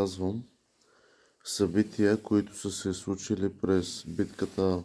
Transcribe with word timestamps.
разказвам 0.00 0.44
събития, 1.44 2.22
които 2.22 2.56
са 2.56 2.70
се 2.70 2.94
случили 2.94 3.58
през 3.58 4.04
битката 4.08 4.84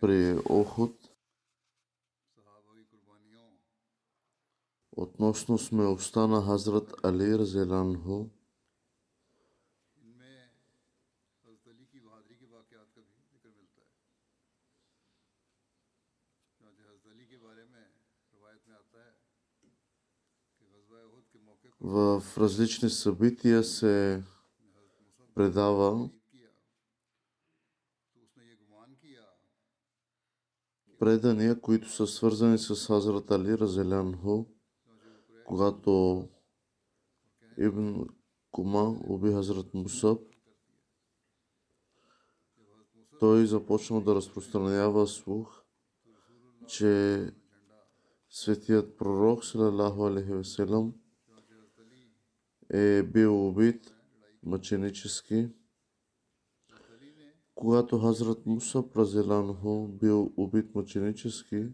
при 0.00 0.38
Охот. 0.48 0.94
Относно 4.96 5.58
смелостта 5.58 6.26
на 6.26 6.42
Хазрат 6.42 6.94
Али 7.04 7.38
Разеланху, 7.38 8.26
в 21.80 22.22
различни 22.38 22.90
събития 22.90 23.64
се 23.64 24.24
предава 25.34 26.10
предания, 30.98 31.60
които 31.60 31.90
са 31.90 32.06
свързани 32.06 32.58
с 32.58 32.86
Хазрат 32.86 33.30
Али 33.30 33.58
Разелянху, 33.58 34.46
когато 35.46 36.24
Ибн 37.58 38.06
Кума 38.50 39.00
уби 39.08 39.32
Хазрат 39.32 39.74
Мусаб. 39.74 40.20
Той 43.20 43.46
започнал 43.46 44.00
да 44.00 44.14
разпространява 44.14 45.06
слух, 45.06 45.62
че 46.66 47.32
светият 48.30 48.96
пророк, 48.96 49.44
салалаху 49.44 50.06
алейхи 50.06 50.32
веселам, 50.32 50.94
е 52.70 53.02
бил 53.02 53.48
убит 53.48 53.94
мъченически. 54.42 55.48
Когато 57.54 57.98
Хазрат 57.98 58.46
Муса 58.46 58.90
Празеланху 58.90 59.88
бил 59.88 60.32
убит 60.36 60.74
мъченически, 60.74 61.72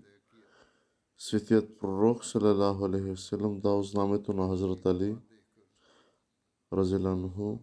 светият 1.19 1.79
пророк, 1.79 2.25
салалаху 2.25 2.85
алейхи 2.85 3.11
веселам, 3.11 3.61
дал 3.61 3.83
знамето 3.83 4.33
на 4.33 4.49
Хазрат 4.49 4.87
Али, 4.87 5.17
Разеланху, 6.73 7.59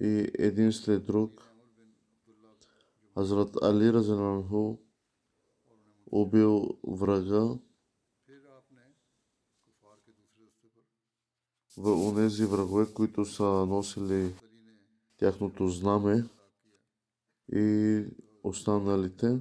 и 0.00 0.30
един 0.38 0.72
след 0.72 1.06
друг, 1.06 1.42
Хазрат 3.14 3.62
Али 3.62 3.92
Разеланху, 3.92 4.78
убил 6.06 6.78
врага 6.86 7.58
онези 11.78 12.46
врагове, 12.46 12.92
които 12.94 13.24
са 13.24 13.44
носили 13.44 14.34
тяхното 15.18 15.68
знаме 15.68 16.24
и 17.52 18.04
останалите. 18.42 19.40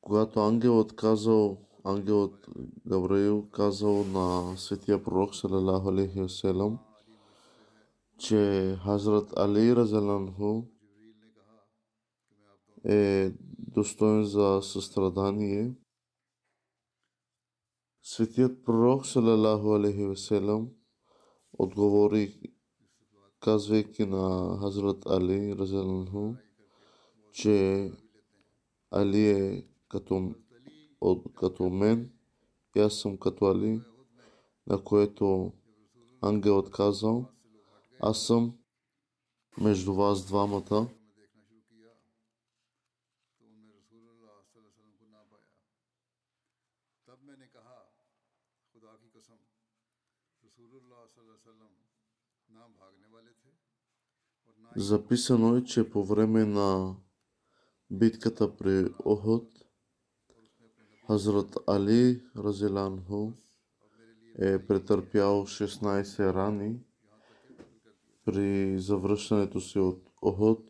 Когато 0.00 0.40
ангелът 0.40 0.96
казал, 0.96 1.58
ангелът 1.84 2.46
Гавраил 2.86 3.48
казал 3.52 4.04
на 4.04 4.56
светия 4.56 5.04
пророк, 5.04 5.34
салалаху 5.34 5.88
алейхи 5.88 6.28
че 8.18 8.76
Хазрат 8.84 9.32
Али 9.36 9.76
Разеланху 9.76 10.62
е 12.84 13.32
достоен 13.58 14.24
за 14.24 14.60
състрадание. 14.62 15.74
Светият 18.02 18.64
пророк, 18.64 19.06
салалаху 19.06 19.74
алейхи 19.74 20.04
васелам, 20.04 20.70
отговори, 21.52 22.40
казвайки 23.40 24.06
на 24.06 24.56
Хазрат 24.60 25.06
Али, 25.06 25.56
разеланху, 25.56 26.34
че 27.32 27.90
Али 28.90 29.28
е 29.28 29.66
като, 29.88 30.34
от, 31.00 31.34
като 31.34 31.70
мен 31.70 32.12
и 32.76 32.80
аз 32.80 32.94
съм 32.94 33.18
като 33.18 33.44
Али, 33.44 33.80
на 34.66 34.84
което 34.84 35.52
ангелът 36.20 36.70
казал, 36.70 37.26
аз 38.00 38.26
съм 38.26 38.54
между 39.60 39.94
вас 39.94 40.26
двамата. 40.26 40.88
Записано 54.76 55.56
е, 55.56 55.64
че 55.64 55.90
по 55.90 56.04
време 56.04 56.44
на 56.44 56.96
битката 57.90 58.56
при 58.56 58.94
Охот, 59.04 59.48
Хазрат 61.06 61.56
Али 61.66 62.22
Разилянху 62.36 63.32
е 64.38 64.66
претърпял 64.66 65.46
16 65.46 66.34
рани 66.34 66.80
при 68.24 68.78
завръщането 68.78 69.60
си 69.60 69.78
от 69.78 70.10
Охот. 70.22 70.68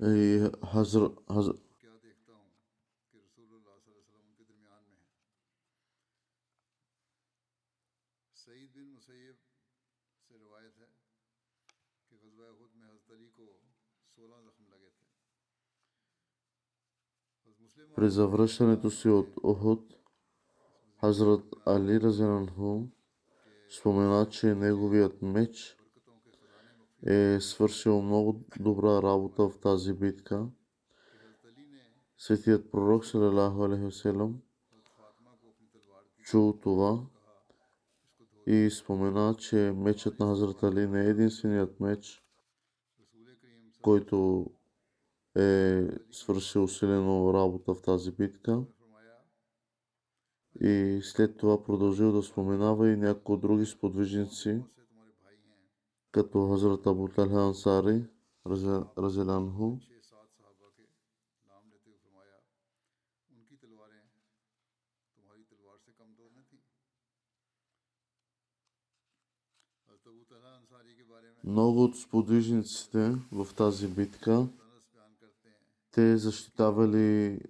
И 0.00 0.50
Хазр, 0.72 1.10
सईद 8.41 8.69
बिन 8.75 8.87
मुसैब 8.93 9.35
से 10.25 10.33
रवायत 10.43 10.75
है 10.81 10.89
कि 12.07 12.15
गजवा 12.23 12.49
खुद 12.59 12.71
में 12.79 12.87
हज़रत 12.87 13.11
अली 13.15 13.29
को 13.37 13.47
सोलह 14.11 14.39
जख्म 14.47 14.63
लगे 14.73 14.91
थे 14.97 15.07
हज़रत 17.45 17.61
मुस्लिम 17.61 17.93
при 17.95 18.09
завръщането 18.09 18.89
си 18.91 19.09
от 19.09 19.35
Охот, 19.43 19.83
Хазрат 21.01 21.45
Али 21.65 21.99
Разеланху 22.01 22.87
спомена, 23.69 24.29
че 24.29 24.55
неговият 24.55 25.21
меч 25.21 25.77
е 27.05 27.39
свършил 27.41 28.01
много 28.01 28.45
добра 28.59 29.01
работа 29.01 29.49
в 29.49 29.59
тази 29.59 29.93
битка. 29.93 30.49
Светият 32.17 32.71
пророк, 32.71 33.05
салалаху 33.05 33.63
алейхи 33.63 33.83
васелам, 33.83 34.41
чул 36.23 36.59
това 36.63 37.07
и 38.46 38.70
спомена, 38.70 39.34
че 39.38 39.72
мечът 39.76 40.20
на 40.20 40.26
Хазрат 40.26 40.62
Али 40.62 40.86
не 40.86 41.06
е 41.06 41.08
единственият 41.08 41.80
меч, 41.80 42.24
който 43.82 44.46
е 45.36 45.82
свършил 46.10 46.64
усилено 46.64 47.34
работа 47.34 47.74
в 47.74 47.82
тази 47.82 48.12
битка. 48.12 48.62
И 50.60 51.00
след 51.02 51.36
това 51.36 51.64
продължил 51.64 52.12
да 52.12 52.22
споменава 52.22 52.90
и 52.90 52.96
някои 52.96 53.38
други 53.38 53.66
сподвижници, 53.66 54.62
като 56.10 56.48
Хазрат 56.48 56.86
Абу 56.86 57.08
Талха 57.08 57.42
Ансари, 57.42 58.04
Разеланху, 58.98 59.78
Много 71.44 71.84
от 71.84 71.96
сподвижниците 71.96 73.16
в 73.32 73.48
тази 73.56 73.88
битка, 73.88 74.48
те 75.90 76.16
защитавали 76.16 77.40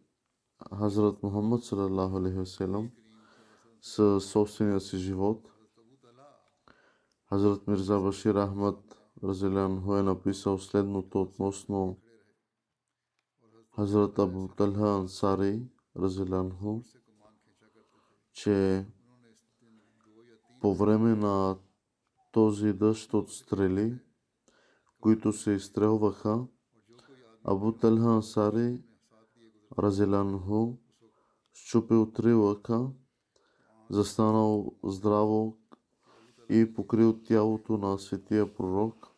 Хазрат 0.79 1.23
Мухаммад 1.23 1.65
със 3.83 4.25
собствения 4.25 4.81
си 4.81 4.99
живот. 4.99 5.53
Хазрат 7.29 7.67
Мирза 7.67 8.00
Башир 8.00 8.35
Ахмад 8.35 8.99
Разелян 9.25 9.99
е 9.99 10.03
написал 10.03 10.59
следното 10.59 11.23
относно 11.23 11.99
Хазрат 13.77 14.19
Абу 14.19 14.49
Талха 14.49 14.89
Ансари 14.89 15.62
Разелян 15.97 16.53
че 18.33 18.87
по 20.61 20.75
време 20.75 21.15
на 21.15 21.59
този 22.32 22.73
дъжд 22.73 23.14
от 23.14 23.31
стрели, 23.31 23.99
които 25.00 25.32
се 25.32 25.50
изстрелваха, 25.50 26.46
Абу 27.44 27.73
Талха 27.73 28.08
Ансари 28.08 28.81
Разелянху 29.79 30.76
щупил 31.52 32.12
три 32.12 32.32
лъка, 32.32 32.90
застанал 33.90 34.75
здраво 34.84 35.58
и 36.49 36.75
покрил 36.75 37.23
тялото 37.23 37.79
на 37.79 37.99
светия 37.99 38.55
пророк, 38.55 39.08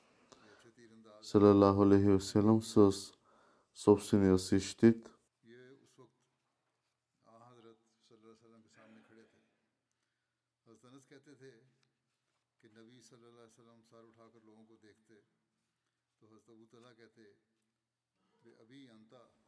салалаху 1.23 1.83
алейхи 1.83 2.21
с 2.21 2.93
собствения 3.75 4.39
си 4.39 4.61
щит. 4.61 5.14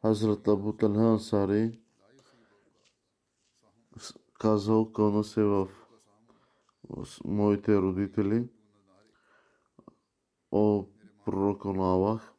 Хазрат 0.03 0.49
Абу 0.49 0.73
Талха 0.73 1.01
Ансари 1.01 1.81
казал, 4.39 4.93
кълна 4.93 5.25
се 5.25 5.43
в 5.43 5.69
моите 7.25 7.79
родители, 7.79 8.49
о 10.53 10.85
пророка 11.25 11.73
на 11.73 11.93
Аллах, 11.93 12.33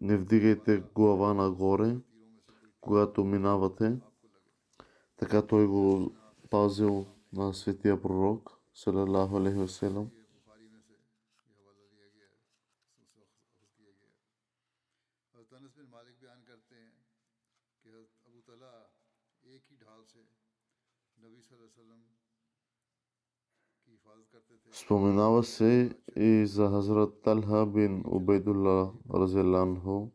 не 0.00 0.16
вдигайте 0.16 0.82
глава 0.94 1.34
нагоре, 1.34 1.96
когато 2.80 3.24
минавате. 3.24 4.00
Така 5.16 5.46
той 5.46 5.66
го 5.66 6.12
пазил 6.50 7.06
на 7.32 7.54
светия 7.54 8.02
пророк, 8.02 8.50
салалаху 8.74 9.36
алейхи 9.36 9.60
Споменава 24.76 25.44
се 25.44 25.90
и 26.16 26.46
за 26.46 26.70
Хазрат 26.70 27.22
Талха 27.22 27.66
бин 27.66 28.02
Убейдулла 28.06 28.92
Разеланху, 29.14 30.08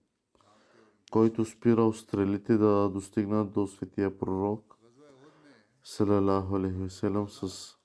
който 1.12 1.46
спирал 1.46 1.94
стрелите 1.94 2.58
да 2.58 2.90
достигнат 2.90 3.52
до 3.54 3.68
светия 3.68 4.18
пророк, 4.18 4.78
салалаху 5.84 6.56
алейхи 6.56 6.90
с 6.90 7.76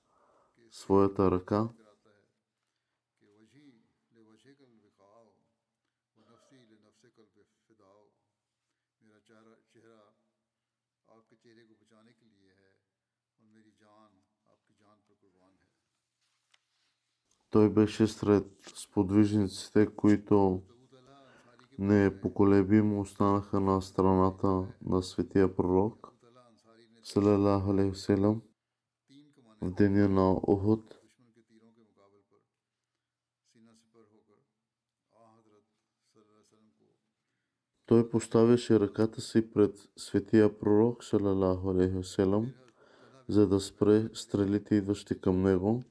своята 0.71 1.31
ръка. 1.31 1.69
Той 17.51 17.71
беше 17.71 18.07
сред 18.07 18.47
сподвижниците, 18.75 19.87
които 19.87 20.63
непоколебимо 21.79 23.01
останаха 23.01 23.61
на 23.61 23.83
страната 23.83 24.67
на 24.87 25.03
светия 25.03 25.57
пророк, 25.57 26.13
салалаху 27.03 27.71
алейхи 27.71 28.15
в 29.63 29.71
деня 29.71 30.09
на 30.09 30.33
Ухуд. 30.33 30.99
Той 37.87 38.11
поставяше 38.11 38.81
ръката 38.81 39.21
си 39.21 39.53
пред 39.53 39.89
светия 39.97 40.59
пророк, 40.59 41.05
салалаху 41.05 41.71
алейхи 41.71 42.03
за 43.29 43.49
да 43.49 43.61
спре 43.61 44.09
стрелите, 44.15 44.75
идващи 44.75 45.21
към 45.21 45.43
него. 45.43 45.85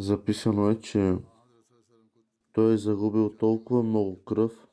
Записано 0.00 0.70
е, 0.70 0.80
че 0.80 1.16
той 2.52 2.74
е 2.74 2.76
загубил 2.76 3.36
толкова 3.36 3.82
много 3.82 4.24
кръв, 4.24 4.68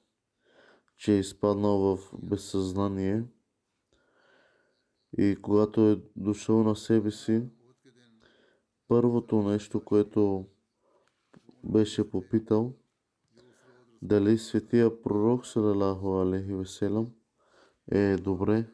че 0.97 1.13
е 1.13 1.19
изпаднал 1.19 1.79
в 1.79 2.11
безсъзнание 2.23 3.25
и 5.17 5.37
когато 5.41 5.89
е 5.89 6.01
дошъл 6.15 6.63
на 6.63 6.75
себе 6.75 7.11
си, 7.11 7.43
първото 8.87 9.41
нещо, 9.41 9.85
което 9.85 10.47
беше 11.63 12.11
попитал, 12.11 12.73
дали 14.01 14.37
светия 14.37 15.01
пророк, 15.01 15.45
салалаху 15.45 16.13
алейхи 16.13 16.53
веселам, 16.53 17.13
е 17.91 18.17
добре. 18.17 18.67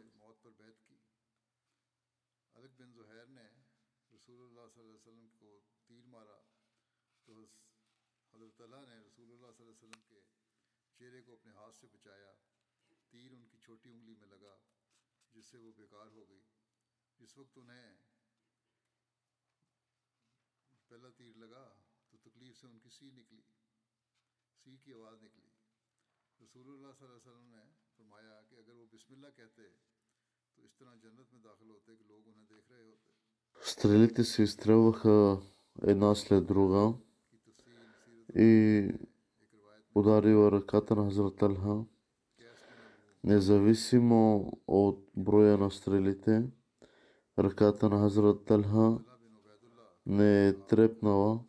تو 7.25 7.45
حضرت 8.33 8.57
تعالیٰ 8.57 8.85
نے 8.85 8.97
رسول 8.99 9.31
اللہ 9.31 9.51
صلی 9.57 9.65
اللہ 9.65 9.71
علیہ 9.71 9.83
وسلم 9.83 10.01
کے 10.07 10.21
چہرے 10.97 11.21
کو 11.21 11.33
اپنے 11.33 11.51
ہاتھ 11.51 11.75
سے 11.75 11.87
بچایا 11.87 12.33
تیر 13.09 13.31
ان 13.31 13.45
کی 13.47 13.57
چھوٹی 13.57 13.91
انگلی 13.91 14.15
میں 14.15 14.27
لگا، 14.27 14.57
جس 15.33 15.45
سے 15.45 15.57
وہ 15.57 15.71
بیکار 15.71 16.07
ہو 16.07 16.29
گئی۔ 16.29 16.41
جس 17.19 17.37
وقت 17.37 17.57
انہیں 17.57 17.93
پہلا 20.87 21.09
تیر 21.09 21.35
لگا 21.35 21.73
تو 22.09 22.17
تکلیف 22.17 22.61
سے 22.61 22.67
ان 22.67 22.79
کی 22.79 22.89
سی 22.89 23.11
نکلی 23.11 23.41
سی 24.63 24.77
کی 24.77 24.93
آواز 24.93 25.23
نکلی۔ 25.23 25.49
رسول 26.41 26.67
اللہ 26.67 26.91
صلی 26.97 27.07
اللہ 27.07 27.17
علیہ 27.17 27.31
وسلم 27.31 27.49
نے 27.49 27.63
فرمایا 27.95 28.41
کہ 28.49 28.55
اگر 28.55 28.73
وہ 28.73 28.85
بسم 28.91 29.13
اللہ 29.13 29.27
کہتے 29.35 29.61
تو 30.55 30.61
اس 30.61 30.75
طرح 30.75 30.95
جنت 30.95 31.33
میں 31.33 31.41
داخل 31.41 31.69
ہوتے 31.69 31.95
کہ 31.95 32.03
لوگ 32.03 32.27
انہیں 32.27 32.45
دیکھ 32.45 32.71
رہے 32.71 32.83
ہوتے۔ 32.83 33.11
И 38.35 38.89
ударила 39.95 40.51
ръката 40.51 40.95
на 40.95 41.03
Хазрат 41.03 41.41
Алха. 41.41 41.83
Независимо 43.23 44.51
от 44.67 45.09
броя 45.15 45.57
на 45.57 45.71
стрелите, 45.71 46.43
ръката 47.39 47.89
на 47.89 47.99
Хазрат 47.99 48.45
Талха 48.45 48.99
не 50.05 50.47
е 50.47 50.53
трепнала. 50.53 51.39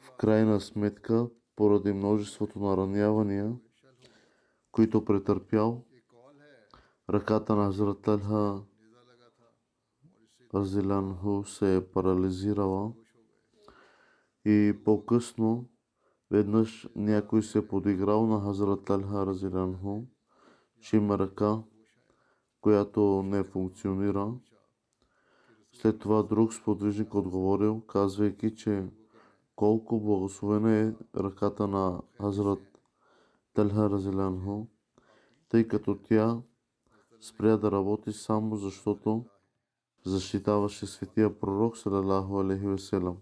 В 0.00 0.16
крайна 0.16 0.60
сметка, 0.60 1.28
поради 1.56 1.92
множеството 1.92 2.58
наранявания, 2.58 3.56
които 4.72 5.04
претърпял, 5.04 5.84
ръката 7.10 7.56
на 7.56 7.66
Хазрат 7.66 8.08
Разиланху 10.54 11.44
се 11.44 11.76
е 11.76 11.86
парализирала 11.86 12.92
и 14.44 14.74
по-късно 14.84 15.68
Веднъж 16.32 16.88
някой 16.96 17.42
се 17.42 17.58
е 17.58 17.66
подиграл 17.66 18.26
на 18.26 18.40
Хазрат 18.40 18.84
Талха 18.84 19.26
Разилянху, 19.26 20.02
че 20.80 20.96
има 20.96 21.18
ръка, 21.18 21.62
която 22.60 23.22
не 23.26 23.44
функционира. 23.44 24.34
След 25.72 25.98
това 25.98 26.22
друг 26.22 26.54
сподвижник 26.54 27.14
отговорил, 27.14 27.80
казвайки, 27.80 28.54
че 28.54 28.86
колко 29.56 30.00
благословена 30.00 30.78
е 30.78 30.94
ръката 31.16 31.68
на 31.68 32.00
Хазрат 32.16 32.80
Талха 33.54 33.90
Разилянху, 33.90 34.66
тъй 35.48 35.68
като 35.68 35.98
тя 36.02 36.42
спря 37.20 37.56
да 37.56 37.72
работи 37.72 38.12
само 38.12 38.56
защото 38.56 39.24
защитаваше 40.04 40.86
светия 40.86 41.40
пророк, 41.40 41.76
салалаху 41.76 42.40
алейхи 42.40 42.66
веселам. 42.66 43.16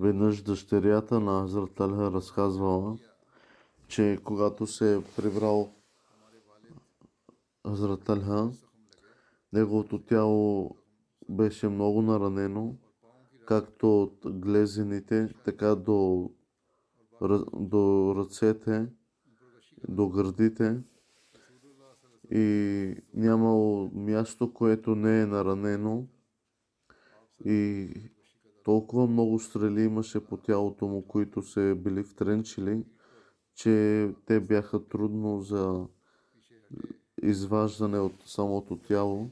Веднъж 0.00 0.42
дъщерята 0.42 1.20
на 1.20 1.40
Хазрат 1.40 1.74
Талха 1.74 2.12
разказвала, 2.12 2.98
че 3.88 4.18
когато 4.24 4.66
се 4.66 4.96
е 4.96 5.02
прибрал 5.16 5.74
Хазрат 7.66 8.04
Талха, 8.04 8.50
неговото 9.52 9.98
тяло 9.98 10.76
беше 11.28 11.68
много 11.68 12.02
наранено, 12.02 12.74
както 13.46 14.02
от 14.02 14.18
глезените, 14.24 15.34
така 15.44 15.74
до, 15.74 16.30
до 17.54 18.14
ръцете, 18.16 18.86
до 19.88 20.08
гърдите. 20.08 20.80
И 22.30 22.94
нямало 23.14 23.90
място, 23.94 24.54
което 24.54 24.94
не 24.94 25.20
е 25.20 25.26
наранено 25.26 26.06
и 27.44 27.88
толкова 28.64 29.06
много 29.06 29.38
стрели 29.38 29.82
имаше 29.82 30.24
по 30.24 30.36
тялото 30.36 30.86
му, 30.86 31.02
които 31.02 31.42
се 31.42 31.74
били 31.74 32.02
втренчили, 32.02 32.84
че 33.54 34.08
те 34.26 34.40
бяха 34.40 34.88
трудно 34.88 35.40
за 35.40 35.86
изваждане 37.22 37.98
от 37.98 38.14
самото 38.26 38.76
тяло. 38.76 39.30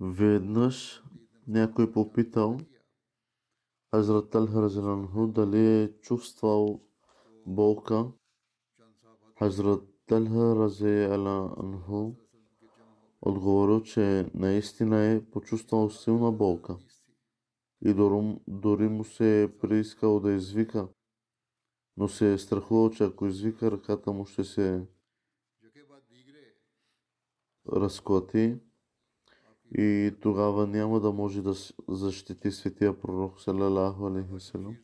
Веднъж 0.00 1.02
някой 1.46 1.92
попитал 1.92 2.58
Хазрат 3.94 4.34
Алхаразанху 4.34 5.26
дали 5.26 5.82
е 5.82 5.92
чувствал 6.00 6.80
болка. 7.46 8.06
Хазрат 9.38 10.12
Алхаразанху 10.12 12.12
отговорил, 13.20 13.82
че 13.82 14.30
наистина 14.34 15.00
е 15.00 15.24
почувствал 15.24 15.90
силна 15.90 16.32
болка 16.32 16.76
и 17.84 17.94
дори 18.48 18.88
му 18.88 19.04
се 19.04 19.42
е 19.42 19.58
приискал 19.58 20.20
да 20.20 20.32
извика, 20.32 20.88
но 21.96 22.08
се 22.08 22.32
е 22.32 22.38
страхувал, 22.38 22.90
че 22.90 23.04
ако 23.04 23.26
извика, 23.26 23.70
ръката 23.70 24.12
му 24.12 24.26
ще 24.26 24.44
се 24.44 24.86
разклати 27.68 28.58
и 29.74 30.14
тогава 30.22 30.66
няма 30.66 31.00
да 31.00 31.12
може 31.12 31.42
да 31.42 31.54
защити 31.88 32.50
светия 32.50 33.00
пророк 33.00 33.40
салалаху 33.40 34.06
алейхи 34.06 34.40
салам. 34.40 34.76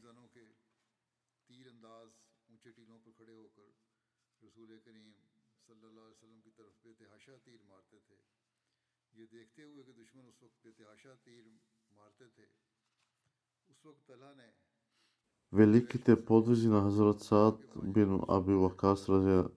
Великите 15.52 16.25
подвизи 16.25 16.68
на 16.68 16.82
Хазрат 16.82 17.20
Саад 17.20 17.58
бин 17.82 18.20
Аби 18.28 18.54
Вакас 18.54 19.08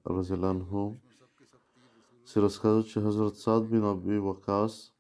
Разеланхо 0.08 0.98
се 2.32 2.42
разказва, 2.42 2.84
че 2.84 3.02
Хазрат 3.02 3.38
Сад 3.38 3.70
бин 3.70 3.86
Аби 3.86 4.20
Вакас 4.20 4.94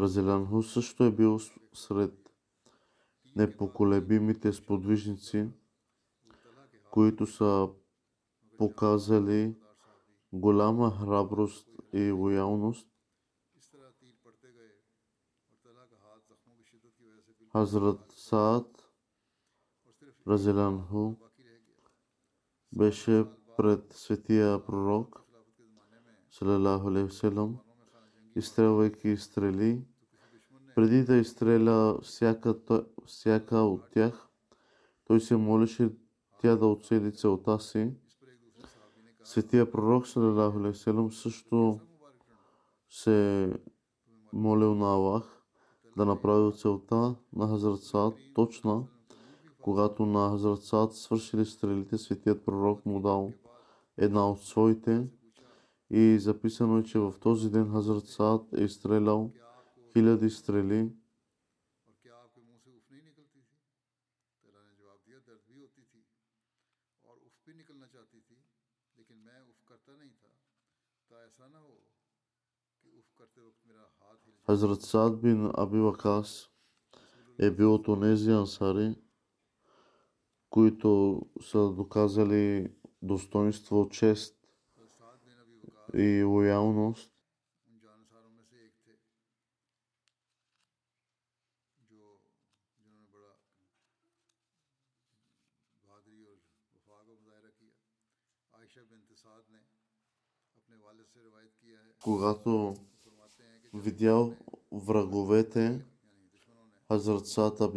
Разелянху 0.00 0.62
също 0.62 1.04
е 1.04 1.10
бил 1.10 1.38
сред 1.72 2.30
непоколебимите 3.36 4.52
сподвижници, 4.52 5.48
които 6.90 7.26
са 7.26 7.68
показали 8.58 9.56
голяма 10.32 10.98
храброст 10.98 11.68
и 11.92 12.10
лоялност. 12.10 12.88
Хазрат 17.52 18.12
Саад 18.12 18.88
Разелянху 20.26 21.14
беше 22.72 23.24
пред 23.56 23.92
светия 23.92 24.66
пророк 24.66 25.23
салалаху 26.38 26.88
алейхиселам, 26.88 27.56
изстрелвайки 28.36 29.08
изстрели, 29.08 29.82
преди 30.74 31.04
да 31.04 31.16
изстреля 31.16 31.98
всяка, 32.02 32.56
всяка 33.06 33.56
от 33.56 33.80
тях, 33.90 34.28
той 35.04 35.20
се 35.20 35.36
молеше 35.36 35.90
тя 36.40 36.56
да 36.56 36.66
оцели 36.66 37.12
целта 37.12 37.60
си. 37.60 37.92
Светия 39.24 39.70
пророк 39.70 40.06
салалаху 40.06 40.58
алейхиселам 40.58 41.12
също 41.12 41.80
се 42.90 43.52
молил 44.32 44.74
на 44.74 44.86
Аллах 44.86 45.42
да 45.96 46.04
направи 46.04 46.52
целта 46.56 47.14
на 47.32 47.48
Хазрат 47.48 47.82
Саад 47.82 48.14
точна. 48.34 48.84
Когато 49.62 50.06
на 50.06 50.30
Хазрат 50.30 50.94
свършили 50.94 51.44
стрелите, 51.44 51.98
светият 51.98 52.44
пророк 52.44 52.86
му 52.86 53.00
дал 53.00 53.32
една 53.98 54.30
от 54.30 54.42
своите 54.42 55.08
и 55.90 56.18
записано 56.18 56.78
е, 56.78 56.84
че 56.84 56.98
в 56.98 57.14
този 57.20 57.50
ден 57.50 57.72
Хазрат 57.72 58.06
Саад 58.06 58.52
е 58.52 58.68
стрелял 58.68 59.32
хиляди 59.92 60.30
стрели. 60.30 60.90
Хазрат 74.46 74.82
Саад 74.82 75.20
бин 75.20 75.50
Аби 75.54 75.80
Вакас 75.80 76.50
е 77.38 77.50
бил 77.50 77.74
от 77.74 77.88
онези 77.88 78.30
ансари, 78.30 78.94
които 80.50 81.20
са 81.40 81.70
доказали 81.70 82.72
достоинство, 83.02 83.88
чест 83.88 84.33
и 85.96 86.22
лоялност 86.22 87.14
когато 102.04 102.74
видял 103.74 104.36
враговете, 104.72 105.84
Хазрат 106.88 107.26
Сата 107.26 107.70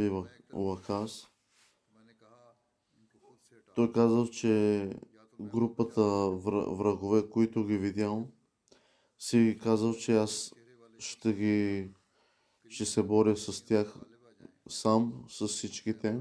Лакас, 0.53 1.31
той 3.75 3.91
казал, 3.91 4.27
че 4.27 4.89
групата 5.39 6.01
вра- 6.01 6.75
врагове, 6.75 7.29
които 7.29 7.65
ги 7.65 7.77
видял, 7.77 8.27
си 9.19 9.57
казал, 9.63 9.93
че 9.93 10.17
аз 10.17 10.53
ще 10.99 11.33
ги 11.33 11.89
ще 12.69 12.85
се 12.85 13.03
боря 13.03 13.37
с 13.37 13.65
тях 13.65 13.95
сам, 14.69 15.25
с 15.27 15.47
всичките, 15.47 16.19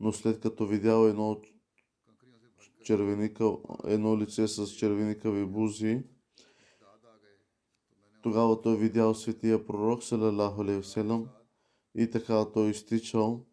но 0.00 0.12
след 0.12 0.40
като 0.40 0.66
видял 0.66 1.06
едно 1.06 1.40
червеника, 2.84 3.56
едно 3.84 4.18
лице 4.18 4.48
с 4.48 4.66
червеникави 4.66 5.46
бузи. 5.46 6.02
Тогава 8.22 8.62
той 8.62 8.76
видял 8.76 9.14
светия 9.14 9.66
пророк, 9.66 10.02
салалаху 10.02 10.64
и 11.94 12.10
така 12.10 12.44
той 12.52 12.70
изтичал 12.70 13.46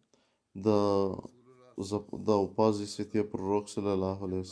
да, 0.54 1.10
за, 1.82 2.02
да 2.12 2.36
опази 2.36 2.86
светия 2.86 3.30
пророк, 3.30 3.70
салалаху 3.70 4.24
алейхи 4.24 4.50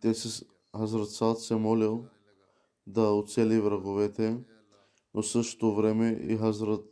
Те 0.00 0.14
с 0.14 0.46
Хазрат 0.76 1.10
Сад 1.10 1.40
се 1.40 1.56
молил 1.56 2.04
да 2.86 3.12
оцели 3.12 3.60
враговете, 3.60 4.44
но 5.14 5.22
същото 5.22 5.74
време 5.74 6.08
и 6.08 6.36
Хазрат 6.36 6.84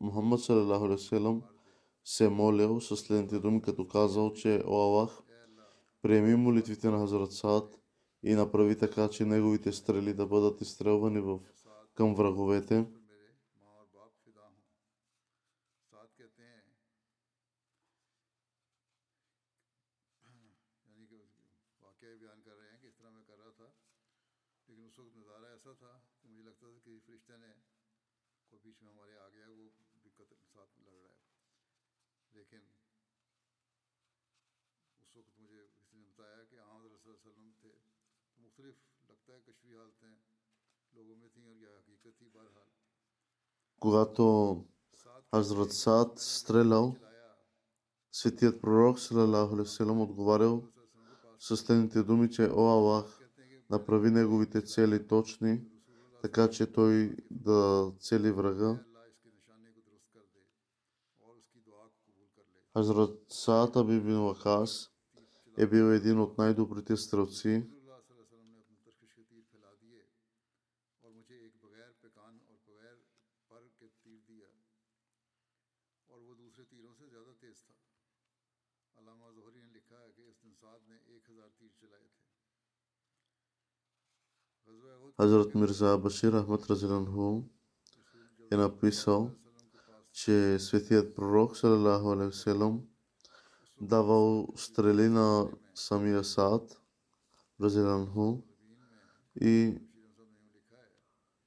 Мухаммад 0.00 0.40
салалаху 0.40 1.42
се 2.04 2.28
молил 2.28 2.80
със 2.80 3.00
следните 3.00 3.38
думи, 3.38 3.62
като 3.62 3.88
казал, 3.88 4.32
че 4.32 4.62
О 4.66 4.82
Аллах, 4.82 5.18
приеми 6.02 6.36
молитвите 6.36 6.90
на 6.90 6.98
Хазрат 6.98 7.32
Сад 7.32 7.77
и 8.22 8.34
направи 8.34 8.78
така, 8.78 9.08
че 9.08 9.24
неговите 9.24 9.72
стрели 9.72 10.14
да 10.14 10.26
бъдат 10.26 10.60
изстрелвани 10.60 11.20
в, 11.20 11.40
към 11.94 12.14
враговете. 12.14 12.86
لیکن 32.32 32.66
اس 35.02 35.16
وقت 35.16 35.38
مجھے 35.40 35.66
کسی 35.76 35.96
نے 35.96 36.04
بتایا 36.04 36.44
کہ 36.44 36.56
آمد 36.56 36.92
رسول 36.92 37.12
وسلم 37.12 37.50
когато 43.80 44.64
Азрат 45.32 45.72
Саад 45.72 46.18
стрелял, 46.18 46.96
светият 48.12 48.60
пророк 48.60 48.98
Салалаху 48.98 49.56
отговарял 50.02 50.68
със 51.38 51.60
следните 51.60 52.02
думи, 52.02 52.30
че 52.30 52.50
О 52.50 52.68
Аллах, 52.68 53.20
направи 53.70 54.10
неговите 54.10 54.62
цели 54.62 55.06
точни, 55.06 55.62
така 56.22 56.50
че 56.50 56.72
той 56.72 57.16
да 57.30 57.92
цели 58.00 58.30
врага. 58.30 58.84
Хазрат 62.72 63.24
Саата 63.28 63.84
Бибин 63.84 64.20
Вакас 64.20 64.90
е 65.58 65.66
бил 65.66 65.84
един 65.84 66.20
от 66.20 66.38
най-добрите 66.38 66.96
стрелци 66.96 67.77
Hazrat 85.18 85.54
Мирза 85.54 85.98
Bashir 85.98 86.32
Ahmad 86.32 86.62
Razilanhu 86.68 87.44
je 88.50 88.56
написал, 88.56 89.30
че 90.12 90.58
светият 90.58 91.14
пророк 91.14 91.56
Салалаху 91.56 92.10
Алейхиселам 92.10 92.82
давал 93.80 94.48
стрели 94.56 95.08
на 95.08 95.50
самия 95.74 96.24
Саад 96.24 96.80
Разиланху 97.60 98.42
и 99.40 99.78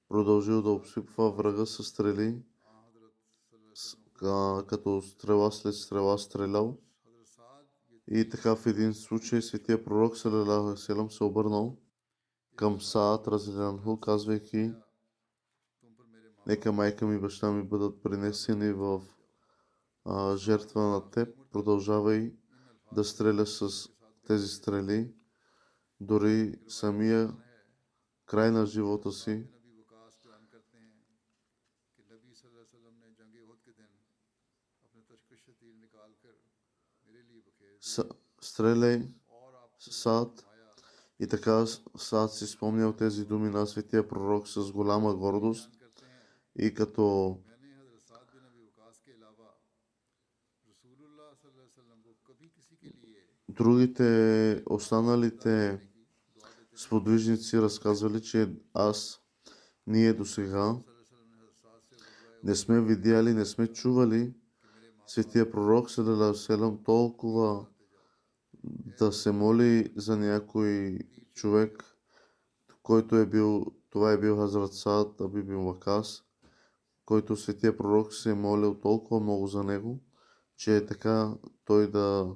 продължил 0.10 0.62
да 0.62 0.70
обсипва 0.70 1.32
врага 1.32 1.66
с 1.66 1.84
стрели, 1.84 2.42
като 4.68 5.02
стрела 5.02 5.52
след 5.52 5.76
стрела 5.76 6.18
стрелял. 6.18 6.78
И 8.08 8.30
така 8.30 8.56
в 8.56 8.66
един 8.66 8.94
случай 8.94 9.42
светия 9.42 9.84
пророк 9.84 10.18
Салалаху 10.18 10.68
Алейхиселам 10.68 11.12
се 11.12 11.24
обърнал 11.24 11.78
към 12.62 12.82
Саад 12.82 13.28
Разилянху, 13.28 14.00
казвайки 14.00 14.74
Нека 16.48 16.72
майка 16.72 17.08
ми 17.08 17.16
и 17.16 17.20
баща 17.20 17.52
ми 17.52 17.64
бъдат 17.64 18.04
принесени 18.04 18.74
в 18.74 19.02
а, 20.06 20.38
жертва 20.38 20.82
на 20.82 21.10
теб. 21.10 21.38
Продължавай 21.52 22.36
да 22.94 23.04
стреляш 23.04 23.50
с 23.50 23.90
тези 24.28 24.48
стрели. 24.48 25.14
Дори 26.00 26.60
самия 26.68 27.38
край 28.26 28.52
на 28.52 28.66
живота 28.66 29.12
си. 29.12 29.48
Стреляй 38.42 39.08
Саад 39.80 40.51
и 41.22 41.28
така 41.28 41.66
Сад 41.98 42.34
си 42.34 42.48
спомнял 42.48 42.94
тези 42.94 43.26
думи 43.26 43.50
на 43.50 43.68
светия 43.68 44.08
пророк 44.08 44.48
с 44.48 44.72
голяма 44.72 45.16
гордост 45.16 45.72
и 46.60 46.74
като 46.74 47.38
другите 53.50 54.64
останалите 54.70 55.80
сподвижници 56.76 57.62
разказвали, 57.62 58.22
че 58.22 58.54
аз, 58.74 59.22
ние 59.88 60.14
до 60.14 60.26
сега 60.26 60.76
не 62.44 62.56
сме 62.56 62.82
видяли, 62.82 63.34
не 63.34 63.46
сме 63.46 63.68
чували 63.68 64.34
Светия 65.08 65.52
пророк 65.52 65.92
Седаласелам 65.92 66.84
толкова 66.84 67.66
да 69.00 69.12
се 69.12 69.32
моли 69.32 69.94
за 69.96 70.18
някой 70.18 71.00
човек, 71.34 71.98
който 72.84 73.16
е 73.16 73.26
бил, 73.26 73.66
това 73.90 74.12
е 74.12 74.18
бил 74.18 74.38
Хазрат 74.38 74.74
Саад 74.74 75.22
Аби 75.22 75.44
бин 75.44 75.66
Вакас, 75.66 76.24
който 77.06 77.36
Светия 77.36 77.78
пророк 77.78 78.14
се 78.14 78.30
е 78.30 78.34
молил 78.34 78.80
толкова 78.80 79.20
много 79.20 79.48
за 79.48 79.64
него, 79.64 80.00
че 80.56 80.76
е 80.78 80.86
така 80.86 81.34
той 81.66 81.92
да 81.92 82.36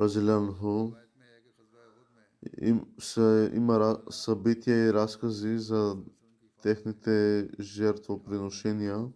разилянху, 0.00 0.94
रिवायत 0.94 1.10
में 1.16 1.26
है 1.26 1.40
कि 1.40 1.50
खजवा 1.50 1.82
उहद 1.86 2.08
में 2.14 2.68
им, 2.68 2.86
са, 2.98 3.50
има 3.54 3.78
ра- 3.78 4.10
събития 4.10 4.86
и 4.86 4.92
разкази 4.92 5.58
за 5.58 5.96
техните 6.62 7.48
жертвоприношения, 7.60 9.08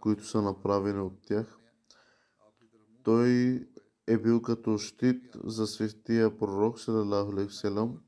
които 0.00 0.26
са 0.26 0.42
направени 0.42 1.00
от 1.00 1.22
тях. 1.22 1.58
Той 3.02 3.66
е 4.06 4.18
бил 4.18 4.42
като 4.42 4.78
щит 4.78 5.36
за 5.44 5.66
светия 5.66 6.38
пророк, 6.38 6.80
салалаху 6.80 7.32
алейхи 7.32 7.50
вселам. 7.50 8.00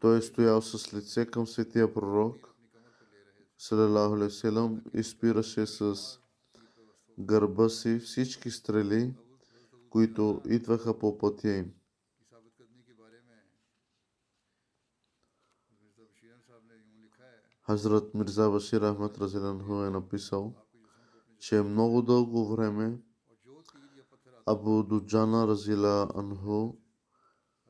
Той 0.00 0.18
е 0.18 0.22
стоял 0.22 0.62
с 0.62 0.94
лице 0.94 1.26
към 1.26 1.46
светия 1.46 1.94
пророк, 1.94 2.54
салалаху 3.58 4.14
алейхи 4.14 4.34
вселам, 4.34 4.82
и 4.94 5.02
спираше 5.02 5.66
с 5.66 6.18
гърба 7.19 7.69
си 7.69 7.99
всички 7.99 8.51
стрели, 8.51 9.13
които 9.89 10.41
идваха 10.45 10.99
по 10.99 11.17
пътя 11.17 11.49
им. 11.49 11.73
Хазрат 17.65 18.13
Мирза 18.13 18.49
Башир 18.49 18.81
Ахмад 18.81 19.17
Разиланху 19.17 19.83
е 19.83 19.89
написал, 19.89 20.53
че 21.39 21.61
много 21.61 22.01
дълго 22.01 22.55
време 22.55 22.97
Абу 24.45 24.83
Дуджана 24.83 25.47
Разила 25.47 26.09
Анху 26.15 26.73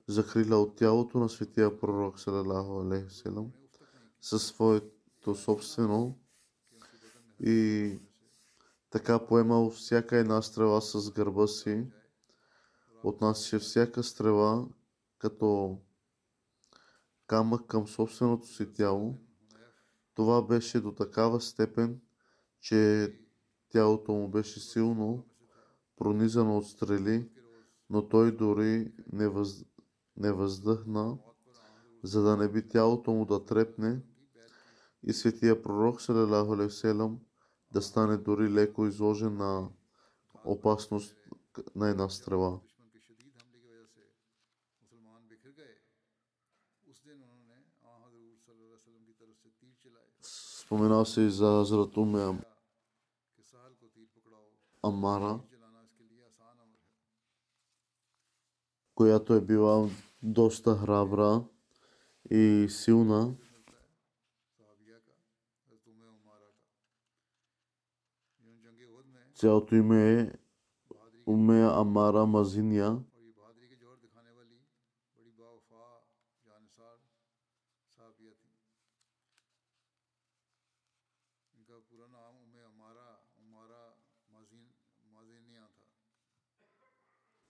закрила 0.07 0.57
от 0.57 0.75
тялото 0.75 1.19
на 1.19 1.29
светия 1.29 1.79
пророк 1.79 2.19
Салалаху 2.19 2.79
Алейхиселам 2.79 3.51
със 4.21 4.47
своето 4.47 5.35
собствено 5.35 6.19
и 7.39 7.99
така 8.97 9.25
поемал 9.25 9.69
всяка 9.69 10.17
една 10.17 10.41
стрела 10.41 10.81
с 10.81 11.11
гърба 11.11 11.47
си. 11.47 11.87
отнасяше 13.03 13.59
всяка 13.59 14.03
стрела 14.03 14.67
като 15.19 15.77
камък 17.27 17.67
към 17.67 17.87
собственото 17.87 18.47
си 18.47 18.73
тяло. 18.73 19.17
Това 20.15 20.41
беше 20.41 20.81
до 20.81 20.91
такава 20.91 21.41
степен, 21.41 22.01
че 22.59 23.13
тялото 23.69 24.11
му 24.11 24.27
беше 24.27 24.59
силно 24.59 25.25
пронизано 25.97 26.57
от 26.57 26.67
стрели, 26.67 27.29
но 27.89 28.09
той 28.09 28.37
дори 28.37 28.93
не, 29.13 29.27
въз... 29.27 29.65
не 30.15 30.31
въздъхна, 30.31 31.17
за 32.03 32.21
да 32.21 32.37
не 32.37 32.51
би 32.51 32.67
тялото 32.67 33.11
му 33.11 33.25
да 33.25 33.45
трепне 33.45 34.01
и 35.03 35.13
светия 35.13 35.61
пророк 35.61 36.01
салалаху 36.01 36.53
алейхи 36.53 36.75
селам 36.75 37.19
да 37.71 37.81
стане 37.81 38.17
дори 38.17 38.49
леко 38.49 38.85
изложен 38.85 39.37
на 39.37 39.69
опасност 40.45 41.15
на 41.75 41.89
една 41.89 42.09
стрела. 42.09 42.59
Споменал 50.67 51.05
се 51.05 51.21
и 51.21 51.29
за 51.29 51.45
Хазрат 51.45 51.97
Амара, 54.83 55.39
която 58.95 59.33
е 59.33 59.41
била 59.41 59.89
доста 60.23 60.75
храбра 60.75 61.43
и 62.31 62.67
силна. 62.69 63.35
چوتھی 69.39 69.81
میں 69.89 70.11
ام 71.27 71.49
امارا 71.49 72.23
مزینیا 72.25 72.89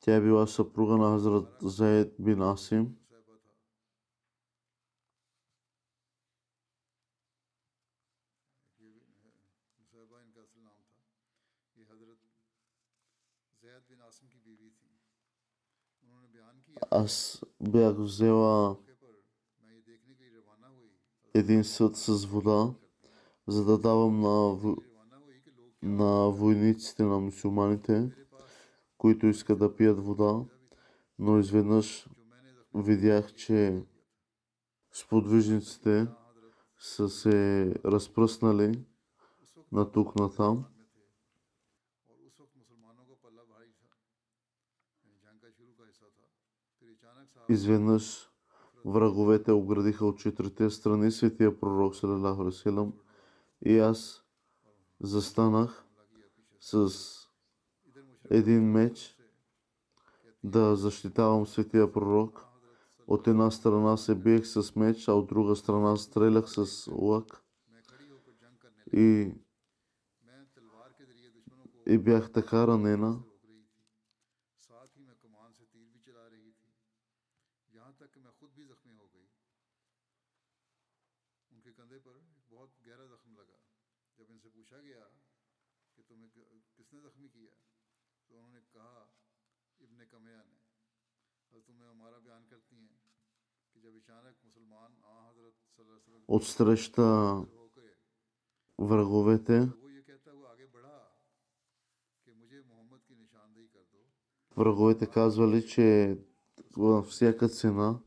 کیا 0.03 0.19
بھی 0.19 0.29
واسطہ 0.29 0.63
پروگن 0.75 1.01
حضرت 1.13 1.65
زید 1.77 2.19
بن 2.25 2.41
عاصم۔ 2.41 2.83
Аз 16.91 17.43
бях 17.61 17.95
взела 17.97 18.77
един 21.33 21.63
съд 21.63 21.95
с 21.95 22.25
вода, 22.25 22.73
за 23.47 23.65
да 23.65 23.77
давам 23.77 24.19
на, 24.19 24.57
на 25.81 26.29
войниците, 26.29 27.03
на 27.03 27.19
мусулманите, 27.19 28.11
които 28.97 29.27
искат 29.27 29.59
да 29.59 29.75
пият 29.75 29.99
вода, 29.99 30.45
но 31.19 31.39
изведнъж 31.39 32.07
видях, 32.75 33.33
че 33.33 33.83
сподвижниците 34.93 36.07
са 36.79 37.09
се 37.09 37.73
разпръснали 37.85 38.85
на 39.71 39.91
тук, 39.91 40.15
на 40.15 40.33
там. 40.33 40.65
Изведнъж 47.49 48.29
враговете 48.85 49.51
оградиха 49.51 50.05
от 50.05 50.19
четирите 50.19 50.69
страни 50.69 51.11
светия 51.11 51.59
пророк 51.59 51.95
Салалаху 51.95 52.45
Расилам 52.45 52.93
и 53.65 53.79
аз 53.79 54.23
застанах 55.01 55.85
с 56.59 56.91
един 58.29 58.71
меч 58.71 59.17
да 60.43 60.75
защитавам 60.75 61.47
светия 61.47 61.91
пророк. 61.91 62.43
От 63.07 63.27
една 63.27 63.51
страна 63.51 63.97
се 63.97 64.15
биех 64.15 64.47
с 64.47 64.75
меч, 64.75 65.07
а 65.07 65.13
от 65.13 65.27
друга 65.27 65.55
страна 65.55 65.95
стрелях 65.95 66.49
с 66.49 66.87
лък. 66.91 67.43
И, 68.93 69.31
и 71.87 71.97
бях 71.97 72.31
така 72.31 72.67
ранена, 72.67 73.19
отстреща 96.27 97.41
враговете. 98.77 99.69
Враговете 104.57 105.05
казвали, 105.05 105.67
че 105.67 106.17
във 106.77 107.05
всяка 107.05 107.49
цена 107.49 107.99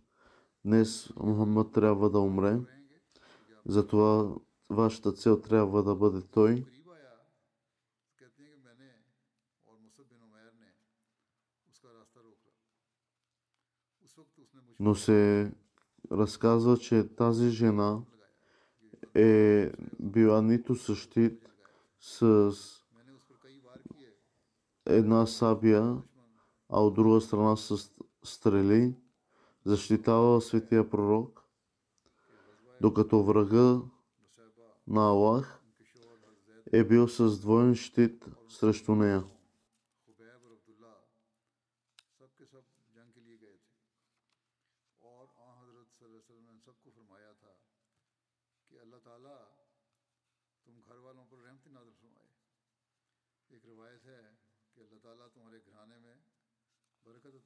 днес 0.64 1.12
Мухаммад 1.16 1.72
трябва 1.72 2.10
да 2.10 2.18
умре. 2.20 2.60
Затова 3.66 4.34
вашата 4.68 5.12
цел 5.12 5.40
трябва 5.40 5.82
да 5.82 5.94
бъде 5.94 6.22
той. 6.22 6.64
но 14.80 14.94
се 14.94 15.52
разказва, 16.12 16.78
че 16.78 17.08
тази 17.16 17.50
жена 17.50 18.00
е 19.14 19.72
била 20.00 20.42
нито 20.42 20.74
същит 20.74 21.52
с 22.00 22.52
една 24.86 25.26
сабия, 25.26 25.96
а 26.68 26.80
от 26.80 26.94
друга 26.94 27.20
страна 27.20 27.56
с 27.56 27.92
стрели, 28.24 28.96
защитавала 29.64 30.40
светия 30.40 30.90
пророк, 30.90 31.44
докато 32.80 33.22
врага 33.22 33.80
на 34.86 35.08
Аллах 35.08 35.60
е 36.72 36.84
бил 36.84 37.08
с 37.08 37.40
двоен 37.40 37.74
щит 37.74 38.26
срещу 38.48 38.94
нея. 38.94 39.24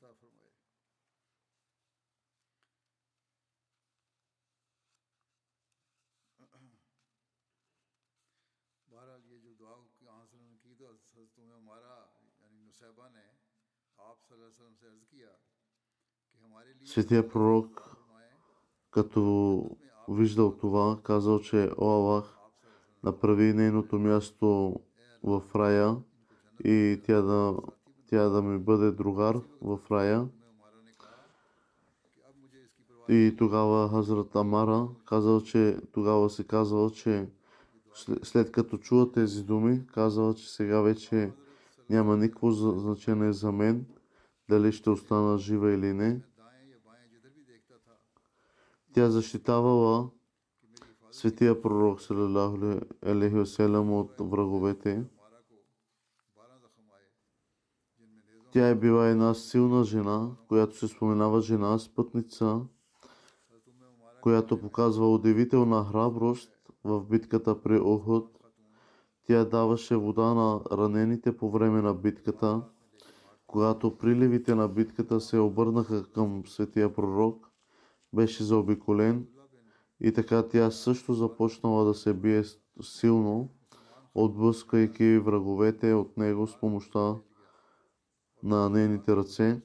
अता 0.04 0.12
फरमाए 0.12 0.52
बहरहाल 8.88 9.22
ये 9.32 9.38
जो 9.40 9.52
दुआ 9.56 9.76
की 9.96 10.06
हासिल 10.12 10.40
उन्होंने 10.40 10.58
की 10.64 10.74
तो 10.76 10.84
हज़रत 10.92 11.32
तुम्हें 11.36 11.56
हमारा 11.56 11.96
यानी 12.44 12.60
नुसैबा 12.60 13.06
ने 13.16 13.24
आप 14.00 14.18
सल्लल्लाहु 14.28 14.50
अलैहि 14.50 14.52
वसल्लम 14.52 14.76
से 14.82 14.86
अर्ज़ 14.92 15.06
किया 15.12 15.32
कि 16.30 16.38
हमारे 16.44 16.70
लिए 16.76 16.88
Светия 16.94 17.24
пророк, 17.32 17.72
फरमाए 17.88 18.32
като 18.94 19.24
виждал 20.10 20.52
това, 20.58 21.00
казал, 21.04 21.40
че 21.40 21.72
О 21.78 21.88
Аллах, 21.96 22.38
направи 23.04 23.54
нейното 23.54 24.00
място 24.00 24.82
в 25.24 25.44
рая 25.56 26.04
и 26.60 27.02
тя 27.06 27.22
да, 27.22 27.56
тя 28.07 28.29
да 28.29 28.43
ми 28.43 28.59
бъде 28.59 28.91
другар 28.91 29.41
в 29.63 29.79
рая. 29.91 30.29
И 33.09 33.35
тогава 33.39 33.89
Хазрат 33.89 34.37
Амара 34.37 34.89
казал, 35.05 35.41
че 35.41 35.79
тогава 35.93 36.31
се 36.31 36.45
казвал, 36.45 36.91
че 36.91 37.29
след 38.23 38.53
като 38.53 38.79
чува 38.79 39.13
тези 39.13 39.43
думи, 39.43 39.87
казал, 39.87 40.35
че 40.35 40.53
сега 40.53 40.81
вече 40.81 41.33
няма 41.91 42.17
никакво 42.17 42.51
значение 42.51 43.33
за 43.33 43.53
мен, 43.53 43.87
дали 44.49 44.73
ще 44.73 44.91
остана 44.91 45.39
жива 45.39 45.73
или 45.73 45.93
не. 45.93 46.21
Тя 48.93 49.11
защитавала 49.11 50.11
светия 51.11 51.63
пророк, 51.63 52.01
салалаху 52.01 52.81
алейхи 53.07 53.37
от 53.37 54.15
враговете. 54.21 55.05
Тя 58.55 58.69
е 58.69 58.75
била 58.75 59.09
една 59.09 59.35
силна 59.35 59.85
жена, 59.85 60.31
която 60.49 60.77
се 60.77 60.89
споменава 60.89 61.41
жена 61.41 61.79
спътница, 61.79 62.61
която 64.23 64.61
показва 64.61 65.15
удивителна 65.15 65.85
храброст 65.85 66.53
в 66.85 67.05
битката 67.05 67.63
при 67.63 67.81
Охот. 67.81 68.39
Тя 69.27 69.45
даваше 69.45 69.97
вода 69.97 70.35
на 70.35 70.61
ранените 70.73 71.37
по 71.37 71.51
време 71.51 71.83
на 71.83 71.95
битката. 71.95 72.63
Когато 73.47 73.99
приливите 73.99 74.55
на 74.55 74.69
битката 74.69 75.21
се 75.21 75.39
обърнаха 75.39 76.11
към 76.13 76.43
светия 76.47 76.95
пророк, 76.95 77.51
беше 78.13 78.45
заобиколен 78.45 79.27
и 80.01 80.13
така 80.13 80.49
тя 80.49 80.71
също 80.71 81.15
започнала 81.15 81.85
да 81.85 81.95
се 81.95 82.15
бие 82.15 82.43
силно, 82.83 83.49
отблъскайки 84.15 85.19
враговете 85.19 85.93
от 85.93 86.17
него 86.17 86.47
с 86.47 86.61
помощта 86.61 87.17
на 88.45 88.71
нейните 88.71 89.17
ръце. 89.17 89.61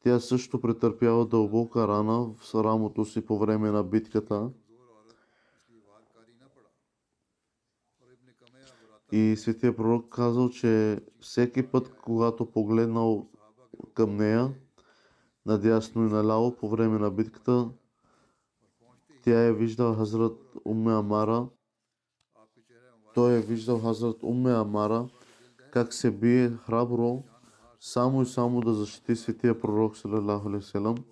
Тя 0.00 0.20
също 0.20 0.60
претърпява 0.60 1.26
дълбока 1.26 1.88
рана 1.88 2.34
в 2.34 2.54
рамото 2.54 3.04
си 3.04 3.26
по 3.26 3.38
време 3.38 3.70
на 3.70 3.84
битката. 3.84 4.50
И 9.12 9.36
светия 9.36 9.76
пророк 9.76 10.08
казал, 10.08 10.50
че 10.50 11.00
всеки 11.20 11.70
път, 11.70 11.94
когато 12.02 12.50
погледнал 12.50 13.30
към 13.94 14.16
нея, 14.16 14.54
надясно 15.46 16.06
и 16.06 16.10
наляво 16.10 16.56
по 16.56 16.68
време 16.68 16.98
на 16.98 17.10
битката, 17.10 17.70
тя 19.22 19.44
е 19.44 19.52
виждал 19.52 19.94
Хазрат 19.94 20.56
Уме 20.64 20.92
Амара. 20.92 21.48
Той 23.14 23.32
е 23.32 23.40
виждал 23.40 23.80
Хазрат 23.80 24.22
Уме 24.22 24.52
Амара, 24.52 25.08
как 25.74 25.94
се 25.94 26.10
бие 26.10 26.50
храбро, 26.50 27.22
само 27.80 28.22
и 28.22 28.26
само 28.26 28.60
да 28.60 28.74
защити 28.74 29.16
светия 29.16 29.60
пророк, 29.60 29.96
салалаху 29.96 30.48
алейхи 30.48 31.02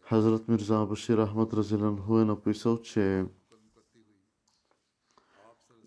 Хазрат 0.00 0.48
Мирза 0.48 0.86
Башир 0.86 1.18
Ахмад 1.26 1.52
Разиланху 1.52 2.18
е 2.18 2.24
написал, 2.24 2.78
че 2.78 3.26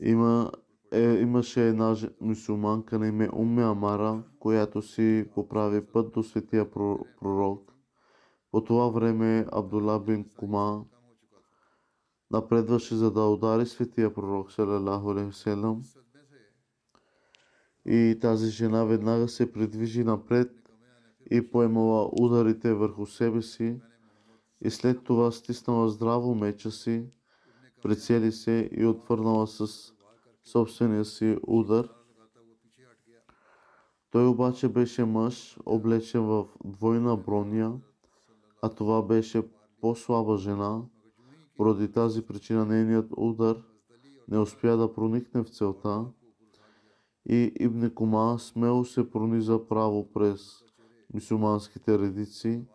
има, 0.01 0.51
е, 0.91 1.13
имаше 1.13 1.67
една 1.67 1.95
мусулманка 2.21 2.99
на 2.99 3.07
име 3.07 3.29
Умме 3.33 3.63
Амара, 3.63 4.23
която 4.39 4.81
си 4.81 5.25
поправи 5.33 5.85
път 5.85 6.11
до 6.11 6.23
светия 6.23 6.71
пророк. 6.71 7.73
По 8.51 8.63
това 8.63 8.87
време 8.87 9.45
Абдулла 9.51 9.99
бин 9.99 10.25
Кума 10.39 10.85
напредваше 12.31 12.95
за 12.95 13.11
да 13.11 13.21
удари 13.21 13.65
светия 13.65 14.13
пророк, 14.13 14.51
салалаху 14.51 15.11
алейхи 15.11 15.33
И 17.87 18.17
тази 18.21 18.49
жена 18.49 18.83
веднага 18.83 19.27
се 19.27 19.51
придвижи 19.51 20.03
напред 20.03 20.51
и 21.31 21.51
поемала 21.51 22.09
ударите 22.21 22.73
върху 22.73 23.05
себе 23.05 23.41
си 23.41 23.79
и 24.61 24.69
след 24.69 25.03
това 25.03 25.31
стиснала 25.31 25.89
здраво 25.89 26.35
меча 26.35 26.71
си, 26.71 27.05
прицели 27.83 28.31
се 28.31 28.69
и 28.71 28.85
отвърнала 28.85 29.47
с 29.47 29.93
собствения 30.43 31.05
си 31.05 31.37
удар. 31.47 31.89
Той 34.11 34.27
обаче 34.27 34.67
беше 34.67 35.05
мъж, 35.05 35.57
облечен 35.65 36.21
в 36.21 36.45
двойна 36.65 37.17
броня, 37.17 37.79
а 38.61 38.69
това 38.69 39.01
беше 39.01 39.43
по-слаба 39.81 40.37
жена. 40.37 40.81
Поради 41.57 41.91
тази 41.91 42.21
причина 42.21 42.65
нейният 42.65 43.11
удар 43.17 43.63
не 44.27 44.39
успя 44.39 44.77
да 44.77 44.93
проникне 44.93 45.43
в 45.43 45.49
целта 45.49 46.05
и 47.29 47.51
Ибн 47.59 47.89
Кума 47.89 48.39
смело 48.39 48.85
се 48.85 49.11
прониза 49.11 49.67
право 49.67 50.11
през 50.13 50.63
мусулманските 51.13 51.99
редици 51.99 52.65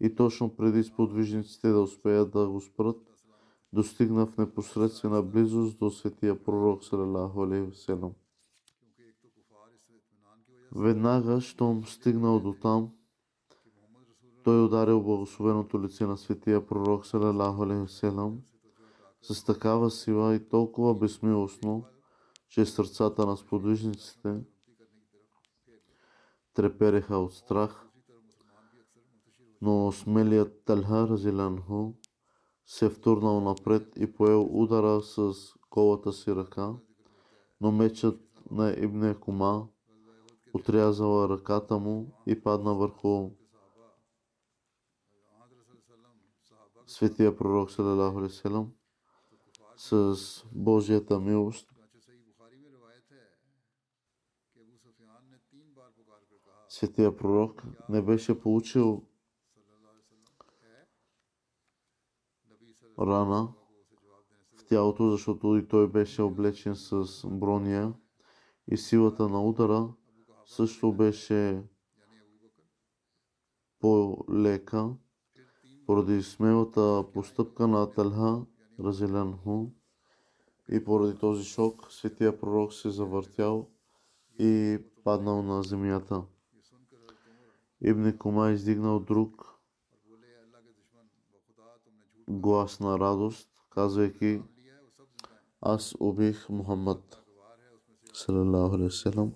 и 0.00 0.14
точно 0.14 0.56
преди 0.56 0.84
сподвижниците 0.84 1.68
да 1.68 1.80
успеят 1.80 2.30
да 2.30 2.48
го 2.48 2.60
спрат, 2.60 2.96
достигна 3.72 4.26
в 4.26 4.36
непосредствена 4.38 5.22
близост 5.22 5.78
до 5.78 5.90
светия 5.90 6.44
пророк 6.44 6.84
салалаху 6.84 7.42
алейхи 7.42 7.70
вселам. 7.70 8.12
Веднага, 10.72 11.40
щом 11.40 11.84
стигнал 11.84 12.40
до 12.40 12.52
там, 12.52 12.90
той 14.44 14.64
ударил 14.64 15.00
благословеното 15.00 15.82
лице 15.82 16.06
на 16.06 16.16
светия 16.16 16.66
пророк 16.66 17.06
салалаху 17.06 17.62
алейхи 17.62 17.86
вселам 17.86 18.42
с 19.22 19.44
такава 19.44 19.90
сила 19.90 20.34
и 20.34 20.48
толкова 20.48 20.94
безмилостно, 20.94 21.84
че 22.48 22.66
сърцата 22.66 23.26
на 23.26 23.36
сподвижниците 23.36 24.40
трепереха 26.54 27.16
от 27.16 27.34
страх, 27.34 27.88
но 29.62 29.92
смелият 29.92 30.64
Талха 30.64 31.08
Разиланху 31.08 31.92
се 32.66 32.90
втурнал 32.90 33.40
напред 33.40 33.92
и 33.96 34.12
поел 34.12 34.48
удара 34.62 35.02
с 35.02 35.34
голата 35.70 36.12
си 36.12 36.34
ръка, 36.34 36.74
но 37.60 37.72
мечът 37.72 38.20
на 38.50 38.70
Ибне 38.70 39.14
Кума 39.14 39.68
отрязала 40.54 41.28
ръката 41.28 41.78
му 41.78 42.12
и 42.26 42.42
падна 42.42 42.74
върху 42.74 43.30
светия 46.86 47.36
пророк 47.36 47.70
салалаху 47.70 48.28
с 49.76 50.16
Божията 50.52 51.20
милост. 51.20 51.75
Светия 56.68 57.16
пророк 57.16 57.62
не 57.88 58.02
беше 58.02 58.40
получил 58.40 59.02
рана 62.98 63.52
в 64.56 64.64
тялото, 64.64 65.10
защото 65.10 65.56
и 65.56 65.68
той 65.68 65.88
беше 65.88 66.22
облечен 66.22 66.76
с 66.76 67.22
брония 67.26 67.94
и 68.68 68.76
силата 68.76 69.28
на 69.28 69.44
удара 69.44 69.88
също 70.46 70.92
беше 70.92 71.62
по-лека 73.80 74.94
поради 75.86 76.22
смелата 76.22 77.04
постъпка 77.14 77.68
на 77.68 77.90
Талха 77.90 78.46
Разилянху 78.80 79.66
и 80.70 80.84
поради 80.84 81.18
този 81.18 81.44
шок 81.44 81.92
светия 81.92 82.38
пророк 82.38 82.72
се 82.72 82.90
завъртял 82.90 83.70
и 84.38 84.78
паднал 85.04 85.42
на 85.42 85.62
земята. 85.62 86.22
Ибн 87.80 88.18
Кума 88.18 88.52
издигнал 88.52 89.00
друг 89.00 89.60
глас 92.28 92.80
на 92.80 92.98
радост, 92.98 93.48
казвайки 93.70 94.42
аз 95.60 95.94
убих 96.00 96.48
Мухаммад 96.48 97.22
салалаху 98.12 98.76
алейhi 98.76 99.34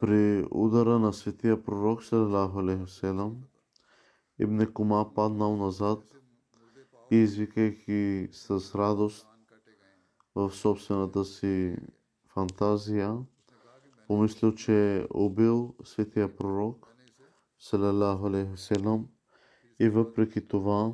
При 0.00 0.46
удара 0.50 0.98
на 0.98 1.12
светия 1.12 1.56
пророк 1.64 2.04
салалаху 2.04 2.58
алейхи 2.58 3.55
Ибн 4.38 4.66
Кума 4.72 5.14
паднал 5.14 5.56
назад 5.56 5.98
и 7.10 7.16
извикайки 7.16 8.28
с 8.32 8.74
радост 8.74 9.28
в 10.34 10.50
собствената 10.50 11.24
си 11.24 11.76
фантазия, 12.28 13.18
помислил, 14.06 14.54
че 14.54 14.96
е 14.96 15.06
убил 15.14 15.74
светия 15.84 16.36
пророк, 16.36 16.94
салалаху 17.58 18.26
алейхи 18.26 18.74
и 19.80 19.88
въпреки 19.88 20.48
това, 20.48 20.92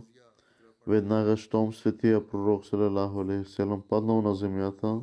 веднага, 0.86 1.36
щом 1.36 1.72
светия 1.72 2.26
пророк, 2.26 2.66
салалаху 2.66 3.20
алейхи 3.20 3.62
паднал 3.88 4.22
на 4.22 4.34
земята, 4.34 5.00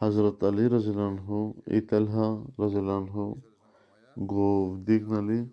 Хазрат 0.00 0.42
Али 0.42 0.70
Разиланху 0.70 1.54
и 1.70 1.86
Телха 1.86 2.38
Разиланху 2.58 3.36
го 4.16 4.72
вдигнали, 4.72 5.48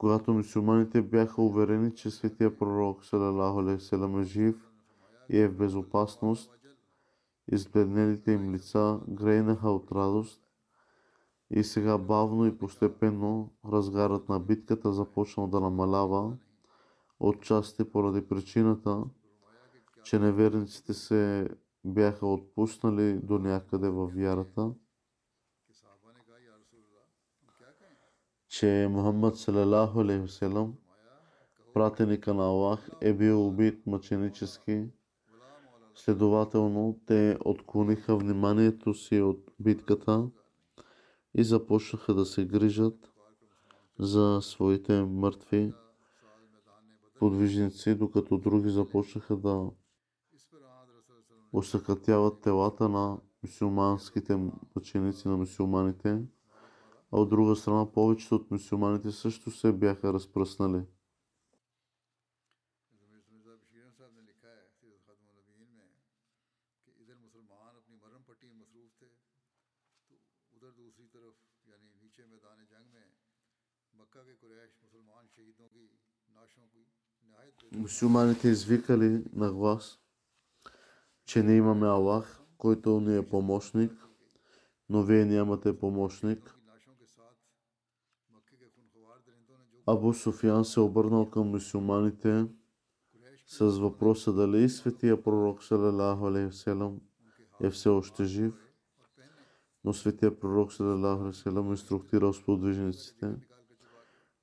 когато 0.00 0.32
мусулманите 0.32 1.02
бяха 1.02 1.42
уверени, 1.42 1.94
че 1.94 2.10
светия 2.10 2.58
пророк, 2.58 3.04
салалаху 3.04 3.70
е 4.20 4.24
жив 4.24 4.70
и 5.28 5.38
е 5.38 5.48
в 5.48 5.56
безопасност, 5.56 6.50
Избледнелите 7.52 8.32
им 8.32 8.54
лица 8.54 9.00
грейнаха 9.08 9.70
от 9.70 9.92
радост 9.92 10.42
и 11.50 11.64
сега 11.64 11.98
бавно 11.98 12.46
и 12.46 12.58
постепенно 12.58 13.52
разгарът 13.72 14.28
на 14.28 14.40
битката 14.40 14.92
започнал 14.92 15.46
да 15.46 15.60
намалява, 15.60 16.36
отчасти 17.20 17.84
поради 17.84 18.28
причината, 18.28 19.04
че 20.04 20.18
неверниците 20.18 20.94
се 20.94 21.48
бяха 21.84 22.26
отпуснали 22.26 23.18
до 23.22 23.38
някъде 23.38 23.88
във 23.88 24.14
вярата. 24.14 24.70
Че 28.50 28.88
Мухаммад 28.90 29.36
салалаху 29.36 30.00
алейхи 30.00 30.20
васелам, 30.20 30.74
пратеника 31.74 32.34
на 32.34 32.44
Аллах, 32.44 32.90
е 33.00 33.12
бил 33.12 33.46
убит 33.46 33.86
мъченически. 33.86 34.88
Следователно, 35.94 37.00
те 37.06 37.38
отклониха 37.44 38.16
вниманието 38.16 38.94
си 38.94 39.20
от 39.20 39.50
битката 39.60 40.28
и 41.34 41.44
започнаха 41.44 42.14
да 42.14 42.26
се 42.26 42.44
грижат 42.44 43.12
за 43.98 44.38
своите 44.42 45.02
мъртви 45.02 45.72
подвижници, 47.18 47.94
докато 47.94 48.38
други 48.38 48.70
започнаха 48.70 49.36
да 49.36 49.70
усъкътяват 51.52 52.40
телата 52.40 52.88
на 52.88 53.18
мусулманските 53.42 54.36
мъченици 54.76 55.28
на 55.28 55.36
мусулманите, 55.36 56.22
а 57.12 57.20
от 57.20 57.30
друга 57.30 57.56
страна 57.56 57.92
повечето 57.92 58.34
от 58.34 58.50
мусулманите 58.50 59.12
също 59.12 59.50
се 59.50 59.72
бяха 59.72 60.12
разпръснали. 60.12 60.82
Мусулманите 77.72 78.48
извикали 78.48 79.24
на 79.32 79.52
глас, 79.52 79.98
че 81.24 81.42
не 81.42 81.56
имаме 81.56 81.86
Аллах, 81.86 82.40
който 82.58 83.00
ни 83.00 83.16
е 83.16 83.28
помощник, 83.28 83.92
но 84.88 85.02
вие 85.02 85.24
нямате 85.24 85.78
помощник. 85.78 86.59
Абу 89.90 90.12
Софиан 90.14 90.64
се 90.64 90.80
обърнал 90.80 91.30
към 91.30 91.48
мусулманите 91.48 92.46
с 93.46 93.64
въпроса 93.64 94.32
дали 94.32 94.68
светия 94.68 95.22
пророк 95.22 95.64
салалаху 95.64 96.26
алейхи 96.26 96.70
е 97.60 97.70
все 97.70 97.88
още 97.88 98.24
жив. 98.24 98.54
Но 99.84 99.92
светия 99.92 100.40
пророк 100.40 100.72
салалаху 100.72 101.22
алейхи 101.22 101.70
инструктирал 101.70 102.32
сподвижниците 102.32 103.36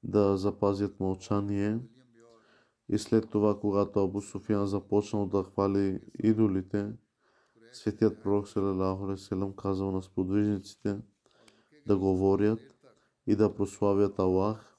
да 0.03 0.37
запазят 0.37 0.99
мълчание 0.99 1.79
и 2.89 2.97
след 2.97 3.29
това, 3.29 3.59
когато 3.59 4.03
Абу 4.03 4.21
Суфиян 4.21 4.67
започнал 4.67 5.25
да 5.25 5.43
хвали 5.43 6.01
идолите, 6.23 6.93
светият 7.71 8.23
пророк 8.23 8.47
Салалаху 8.47 9.53
казал 9.55 9.91
на 9.91 10.03
сподвижниците 10.03 10.99
да 11.87 11.97
говорят 11.97 12.59
и 13.27 13.35
да 13.35 13.55
прославят 13.55 14.19
Аллах. 14.19 14.76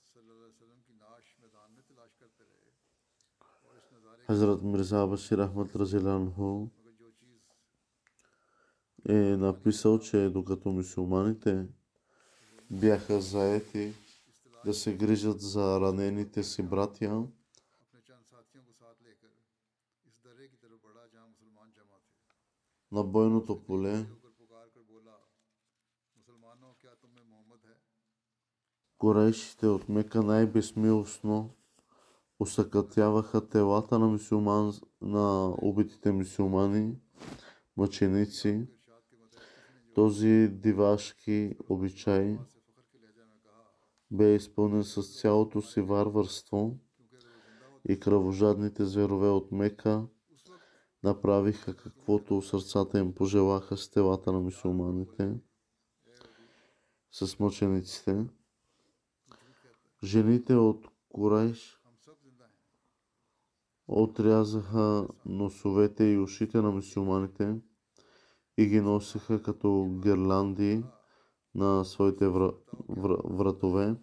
Хазрат 4.31 4.63
Мирза 4.63 5.07
Башир 5.07 5.39
Ахмад 5.39 5.77
Разиланху 5.77 6.69
е 9.09 9.15
написал, 9.15 9.99
че 9.99 10.31
докато 10.31 10.69
мусулманите 10.69 11.67
бяха 12.71 13.21
заети 13.21 13.95
да 14.65 14.75
се 14.75 14.97
грижат 14.97 15.41
за 15.41 15.81
ранените 15.81 16.43
си 16.43 16.63
братя, 16.63 17.27
на 22.93 23.05
бойното 23.05 23.65
поле. 23.65 24.07
Корейшите 28.99 29.67
от 29.67 29.89
Мека 29.89 30.23
най-безмилостно 30.23 31.58
усъкътяваха 32.39 33.49
телата 33.49 33.99
на, 33.99 34.07
мусулман, 34.07 34.73
на 35.01 35.55
убитите 35.63 36.13
мусулмани, 36.13 36.97
мъченици. 37.77 38.67
Този 39.95 40.49
дивашки 40.49 41.57
обичай 41.69 42.39
бе 44.11 44.35
изпълнен 44.35 44.85
с 44.85 45.21
цялото 45.21 45.63
си 45.63 45.81
варварство 45.81 46.79
и 47.89 48.01
кръвожадните 48.01 48.85
зверове 48.85 49.29
от 49.29 49.53
Мека 49.53 50.07
направиха 51.03 51.77
каквото 51.77 52.43
сърцата 52.43 52.99
им 52.99 53.15
пожелаха 53.15 53.77
с 53.77 53.91
телата 53.91 54.33
на 54.33 54.41
мусулманите, 54.41 55.35
с 57.11 57.39
мъчениците. 57.39 58.27
Жените 60.05 60.55
от 60.55 60.89
Курайш 61.09 61.78
отрязаха 63.89 65.09
носовете 65.27 66.05
и 66.05 66.19
ушите 66.19 66.59
на 66.59 66.71
мусулманите 66.71 67.57
и 68.57 68.67
ги 68.67 68.81
носиха 68.81 69.43
като 69.43 69.99
гирланди 70.03 70.85
на 71.55 71.85
своите 71.85 72.29
вратове. 72.29 73.97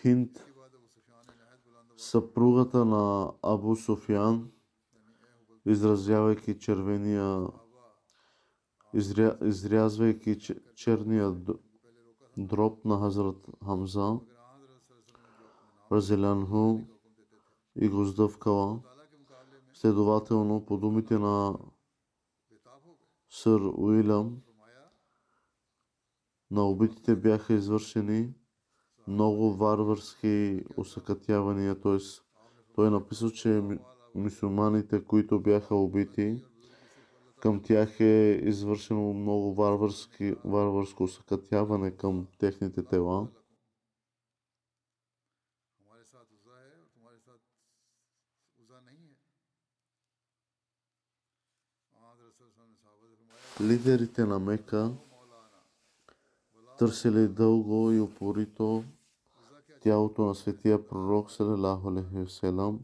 Хинд, 0.00 0.49
съпругата 2.10 2.84
на 2.84 3.32
Абу 3.42 3.76
Софиан, 3.76 4.50
изразявайки 5.66 6.58
червения, 6.58 7.46
изря, 8.94 9.38
изрязвайки 9.44 10.38
черния 10.74 11.36
дроб 12.38 12.84
на 12.84 12.98
Хазрат 12.98 13.46
Хамза, 13.64 14.18
Разелянху 15.92 16.80
и 17.76 17.88
го 17.88 18.04
сдъвкала. 18.04 18.80
Следователно, 19.74 20.66
по 20.66 20.78
думите 20.78 21.18
на 21.18 21.58
сър 23.28 23.60
Уилям, 23.76 24.42
на 26.50 26.64
убитите 26.64 27.16
бяха 27.16 27.54
извършени 27.54 28.34
много 29.06 29.54
варварски 29.54 30.64
усъкътявания. 30.76 31.80
Т.е. 31.80 31.98
той 32.74 32.86
е 32.86 32.90
написал, 32.90 33.30
че 33.30 33.62
мусулманите, 34.14 35.04
които 35.04 35.40
бяха 35.40 35.74
убити, 35.74 36.44
към 37.40 37.62
тях 37.62 38.00
е 38.00 38.40
извършено 38.44 39.12
много 39.12 39.54
варварски, 39.54 40.34
варварско 40.44 41.02
усъкътяване 41.02 41.90
към 41.90 42.26
техните 42.38 42.84
тела. 42.84 43.28
Лидерите 53.60 54.24
на 54.24 54.38
Мека 54.38 54.92
търсили 56.80 57.28
дълго 57.28 57.92
и 57.92 58.00
упорито 58.00 58.84
тялото 59.80 60.24
на 60.24 60.34
светия 60.34 60.86
пророк 60.86 61.30
салалаху 61.30 61.90
селам 62.28 62.80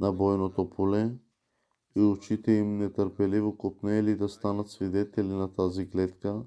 на 0.00 0.12
бойното 0.12 0.70
поле 0.70 1.10
и 1.96 2.00
очите 2.00 2.52
им 2.52 2.78
нетърпеливо 2.78 3.56
копнели 3.56 4.16
да 4.16 4.28
станат 4.28 4.68
свидетели 4.68 5.28
на 5.28 5.54
тази 5.54 5.84
гледка, 5.84 6.42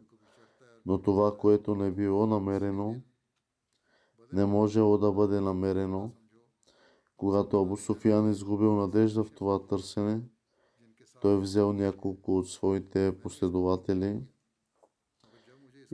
но 0.86 1.02
това, 1.02 1.38
което 1.38 1.76
не 1.76 1.92
било 1.92 2.28
намерено, 2.28 2.96
не 4.34 4.46
можело 4.46 4.98
да 4.98 5.12
бъде 5.12 5.42
намерено. 5.42 6.12
Когато 7.18 7.62
Абу 7.62 7.78
Софиян 7.78 8.30
изгубил 8.30 8.76
надежда 8.76 9.24
в 9.24 9.32
това 9.32 9.68
търсене, 9.68 10.22
той 11.22 11.40
взел 11.40 11.74
няколко 11.74 12.38
от 12.38 12.50
своите 12.50 13.20
последователи 13.22 14.22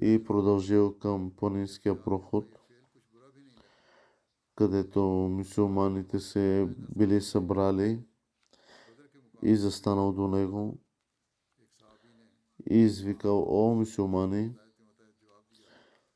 и 0.02 0.24
продължил 0.24 0.98
към 1.00 1.32
планинския 1.36 2.04
проход, 2.04 2.60
където 4.56 5.02
мусулманите 5.32 6.20
се 6.20 6.68
били 6.98 7.22
събрали 7.22 8.04
и 9.42 9.56
застанал 9.56 10.14
до 10.14 10.28
него 10.28 10.80
и 12.70 12.78
извикал, 12.78 13.46
о 13.48 13.76
мусулмани, 13.76 14.56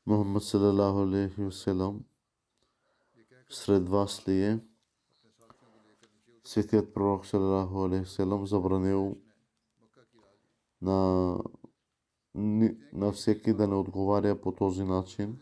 Мухаммад 0.06 0.42
салалаху 0.42 0.98
алейхи 1.02 1.42
васелам, 1.42 2.04
сред 3.50 3.88
вас 3.88 4.28
ли 4.28 4.42
е? 4.42 4.60
Светият 6.44 6.94
пророк 6.94 7.26
салалаху 7.26 7.84
алейхи 7.84 8.04
васелам 8.04 8.46
забранил 8.46 9.18
на 10.82 11.38
на 12.34 13.12
всеки 13.12 13.52
да 13.52 13.68
не 13.68 13.74
отговаря 13.74 14.40
по 14.40 14.52
този 14.52 14.84
начин. 14.84 15.38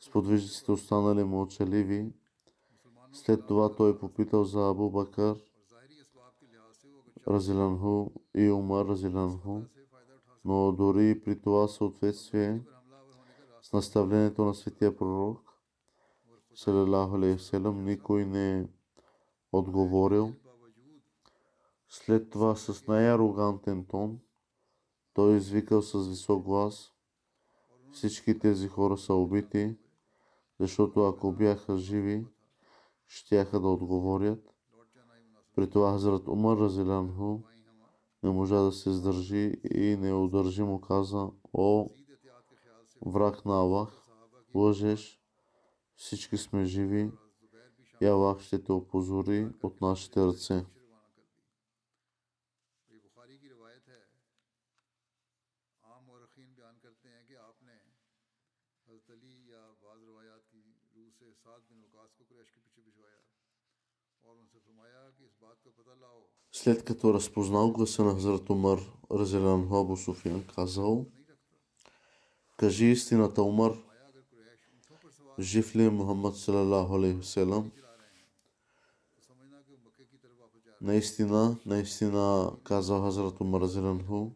Сподвижниците 0.00 0.72
останали 0.72 1.24
мълчаливи. 1.24 2.12
След 3.12 3.46
това 3.46 3.76
той 3.76 3.98
попитал 3.98 4.44
за 4.44 4.68
Абу 4.68 4.90
Бакър, 4.90 5.44
Разиланху 7.28 8.10
и 8.36 8.50
Умар 8.50 8.86
Разиланху, 8.86 9.60
но 10.44 10.72
дори 10.72 11.20
при 11.24 11.40
това 11.40 11.68
съответствие 11.68 12.62
с 13.62 13.72
наставлението 13.72 14.44
на 14.44 14.54
светия 14.54 14.96
пророк, 14.96 15.52
салалаху 16.54 17.16
алейхи 17.16 17.58
никой 17.58 18.24
не 18.24 18.58
е 18.60 18.66
отговорил. 19.52 20.32
След 21.88 22.30
това 22.30 22.56
с 22.56 22.86
най-арогантен 22.86 23.84
тон 23.84 24.20
той 25.14 25.36
извикал 25.36 25.82
с 25.82 26.08
висок 26.08 26.44
глас. 26.44 26.92
Всички 27.92 28.38
тези 28.38 28.68
хора 28.68 28.98
са 28.98 29.14
убити, 29.14 29.76
защото 30.60 31.04
ако 31.04 31.32
бяха 31.32 31.78
живи, 31.78 32.26
щяха 33.06 33.60
да 33.60 33.68
отговорят. 33.68 34.54
При 35.54 35.70
това 35.70 35.92
Хазрат 35.92 36.28
Умар 36.28 36.56
Разиланху 36.56 37.40
не 38.22 38.30
можа 38.30 38.60
да 38.62 38.72
се 38.72 38.90
издържи 38.90 39.60
и 39.74 39.96
неудържимо 39.96 40.80
каза, 40.80 41.30
о, 41.52 41.88
враг 43.06 43.44
на 43.44 43.54
Аллах, 43.54 44.08
лъжеш, 44.54 45.20
всички 45.96 46.36
сме 46.36 46.64
живи 46.64 47.10
и 48.00 48.06
Аллах 48.06 48.40
ще 48.40 48.64
те 48.64 48.72
опозори 48.72 49.48
от 49.62 49.80
нашите 49.80 50.20
ръце. 50.20 50.64
След 66.62 66.84
като 66.84 67.14
разпознал 67.14 67.70
гласа 67.70 68.04
на 68.04 68.14
Хазрат 68.14 68.50
Умар, 68.50 68.80
Разелян 69.10 69.68
Абу 69.72 69.96
Суфиян, 69.96 70.44
казал, 70.54 71.06
кажи 72.56 72.86
истината, 72.86 73.42
Умар, 73.42 73.72
жив 75.38 75.76
ли 75.76 75.84
е 75.84 75.90
Мухаммад 75.90 76.36
салалаху 76.36 76.94
алейхи 76.94 77.26
селам? 77.26 77.70
Наистина, 80.80 81.56
наистина, 81.66 82.52
казал 82.64 83.02
Хазрат 83.02 83.40
Умар 83.40 83.60
Разелянху, 83.60 84.30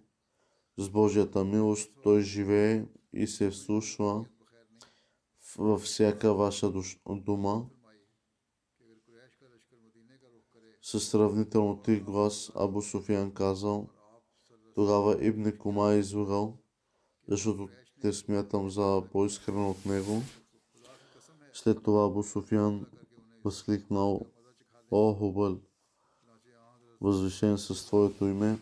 с 0.77 0.91
Божията 0.91 1.45
милост 1.45 1.91
той 2.03 2.23
живее 2.23 2.85
и 3.13 3.27
се 3.27 3.51
вслушва 3.51 4.25
във 5.59 5.83
всяка 5.83 6.35
ваша 6.35 6.73
дума. 7.07 7.67
С 10.87 11.01
сравнително 11.01 11.83
тих 11.83 12.05
глас 12.05 12.53
Абу 12.55 12.83
Суфиян 12.83 13.31
казал, 13.31 13.87
тогава 14.75 15.27
Ибн 15.27 15.51
Кума 15.59 15.93
е 15.93 15.99
излагал, 15.99 16.59
защото 17.29 17.69
те 18.01 18.13
смятам 18.13 18.71
за 18.71 19.03
по-искрен 19.13 19.67
от 19.67 19.87
него. 19.87 20.23
След 21.53 21.83
това 21.83 22.05
Абу 22.05 22.23
Суфиян 22.23 22.87
възкликнал, 23.45 24.21
О, 24.91 25.15
Хубъл, 25.15 25.59
възвишен 27.01 27.59
с 27.59 27.87
Твоето 27.87 28.27
име, 28.27 28.59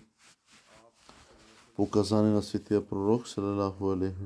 показани 1.77 2.31
на 2.31 2.43
светия 2.43 2.87
пророк, 2.87 3.29
салалаху 3.29 3.91
алейхи. 3.91 4.17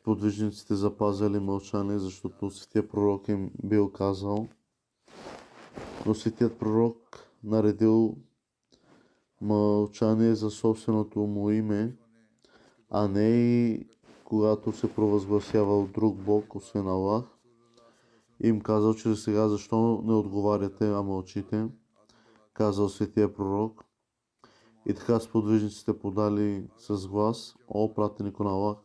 Сподвижниците 0.00 0.74
запазили 0.74 1.38
мълчание, 1.38 1.98
защото 1.98 2.50
светия 2.50 2.88
пророк 2.88 3.28
им 3.28 3.50
бил 3.64 3.92
казал, 3.92 4.48
но 6.06 6.14
пророк 6.58 7.28
наредил 7.44 8.16
мълчание 9.40 10.34
за 10.34 10.50
собственото 10.50 11.18
му 11.18 11.50
име, 11.50 11.96
а 12.90 13.08
не 13.08 13.28
и 13.28 13.86
когато 14.24 14.72
се 14.72 14.94
провъзгласява 14.94 15.80
от 15.80 15.92
друг 15.92 16.16
Бог, 16.16 16.54
освен 16.54 16.88
Аллах. 16.88 17.24
Им 18.40 18.60
казал, 18.60 18.94
че 18.94 19.16
сега 19.16 19.48
защо 19.48 20.02
не 20.04 20.12
отговаряте, 20.12 20.90
а 20.90 21.02
мълчите, 21.02 21.68
казал 22.54 22.88
светия 22.88 23.34
пророк. 23.34 23.84
И 24.86 24.94
така 24.94 25.20
сподвижниците 25.20 25.98
подали 25.98 26.68
с 26.78 27.08
глас, 27.08 27.56
о 27.68 27.94
пратенико 27.94 28.44
на 28.44 28.50
Аллах, 28.50 28.76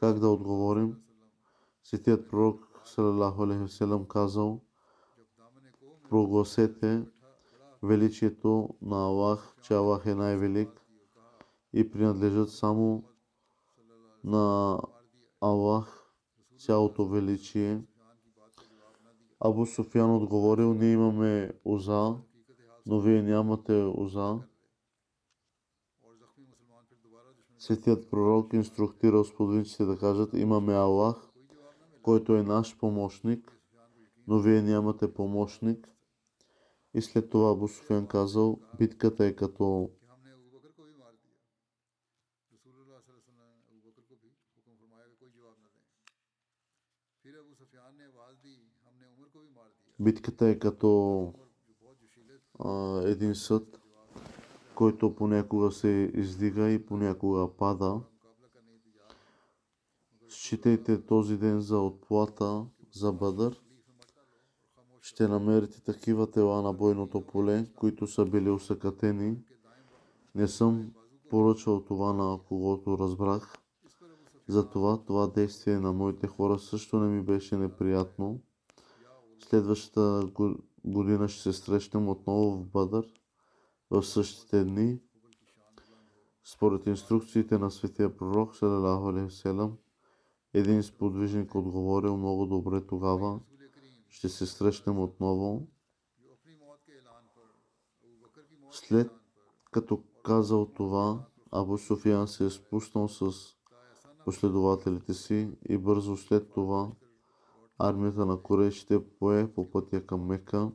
как 0.00 0.18
да 0.18 0.28
отговорим? 0.28 0.96
Светият 1.82 2.28
пророк, 2.30 2.80
салалаху 2.84 3.42
алейхи 3.42 3.84
казал, 4.08 4.60
прогласете 6.10 7.02
величието 7.82 8.68
на 8.82 8.96
Аллах, 8.96 9.54
че 9.62 9.74
Аллах 9.74 10.06
е 10.06 10.14
най-велик 10.14 10.86
и 11.72 11.90
принадлежат 11.90 12.50
само 12.50 13.04
на 14.24 14.78
Аллах 15.40 16.14
цялото 16.58 17.08
величие. 17.08 17.82
Абу 19.40 19.66
Суфян 19.66 20.16
отговорил, 20.16 20.74
ние 20.74 20.92
имаме 20.92 21.52
оза, 21.64 22.14
но 22.86 23.00
вие 23.00 23.22
нямате 23.22 23.92
оза. 23.96 24.38
Светият 27.58 28.10
пророк 28.10 28.52
инструктирал 28.52 29.24
сподвижниците 29.24 29.84
да 29.84 29.98
кажат, 29.98 30.34
имаме 30.34 30.74
Аллах, 30.74 31.30
който 32.02 32.36
е 32.36 32.42
наш 32.42 32.78
помощник, 32.78 33.60
но 34.26 34.38
вие 34.38 34.62
нямате 34.62 35.14
помощник. 35.14 35.88
И 36.94 37.02
след 37.02 37.30
това 37.30 37.50
Абу 37.50 37.68
Суфян 37.68 38.06
казал, 38.06 38.60
битката 38.78 39.24
е 39.24 39.36
като 39.36 39.90
Битката 50.00 50.46
е 50.48 50.58
като 50.58 51.32
а, 52.58 53.02
един 53.04 53.34
съд, 53.34 53.80
който 54.74 55.14
понякога 55.14 55.72
се 55.72 56.10
издига 56.14 56.70
и 56.70 56.86
понякога 56.86 57.56
пада. 57.56 58.00
Считайте 60.28 61.06
този 61.06 61.36
ден 61.36 61.60
за 61.60 61.78
отплата 61.78 62.66
за 62.92 63.12
Бадър. 63.12 63.60
Ще 65.00 65.28
намерите 65.28 65.80
такива 65.82 66.30
тела 66.30 66.62
на 66.62 66.72
бойното 66.72 67.20
поле, 67.20 67.66
които 67.76 68.06
са 68.06 68.26
били 68.26 68.50
усъкатени. 68.50 69.36
Не 70.34 70.48
съм 70.48 70.90
поръчал 71.30 71.80
това 71.80 72.12
на 72.12 72.38
когото 72.48 72.98
разбрах. 72.98 73.54
Затова 74.48 75.04
това 75.04 75.26
действие 75.26 75.78
на 75.78 75.92
моите 75.92 76.26
хора 76.26 76.58
също 76.58 77.00
не 77.00 77.08
ми 77.08 77.22
беше 77.22 77.56
неприятно. 77.56 78.40
Следващата 79.48 80.30
година 80.84 81.28
ще 81.28 81.42
се 81.42 81.52
срещнем 81.52 82.08
отново 82.08 82.50
в 82.50 82.64
Бадър 82.64 83.06
в 83.90 84.02
същите 84.02 84.64
дни. 84.64 85.00
Според 86.44 86.86
инструкциите 86.86 87.58
на 87.58 87.70
светия 87.70 88.16
пророк, 88.16 88.56
салам, 89.30 89.76
един 90.54 90.82
сподвижник 90.82 91.54
отговорил 91.54 92.16
много 92.16 92.46
добре 92.46 92.86
тогава. 92.86 93.40
Ще 94.10 94.28
се 94.28 94.46
срещнем 94.46 94.98
отново. 94.98 95.68
След 98.70 99.10
като 99.70 100.02
казал 100.22 100.66
това, 100.66 101.26
Абу 101.52 101.78
Софиян 101.78 102.28
се 102.28 102.46
е 102.46 102.50
спуснал 102.50 103.08
с 103.08 103.32
последователите 104.24 105.14
си 105.14 105.50
и 105.68 105.78
бързо 105.78 106.16
след 106.16 106.50
това 106.52 106.92
армията 107.78 108.26
на 108.26 108.42
Корейшите 108.42 109.04
пое 109.18 109.52
по 109.54 109.70
пътя 109.70 110.06
към 110.06 110.26
Мека. 110.26 110.70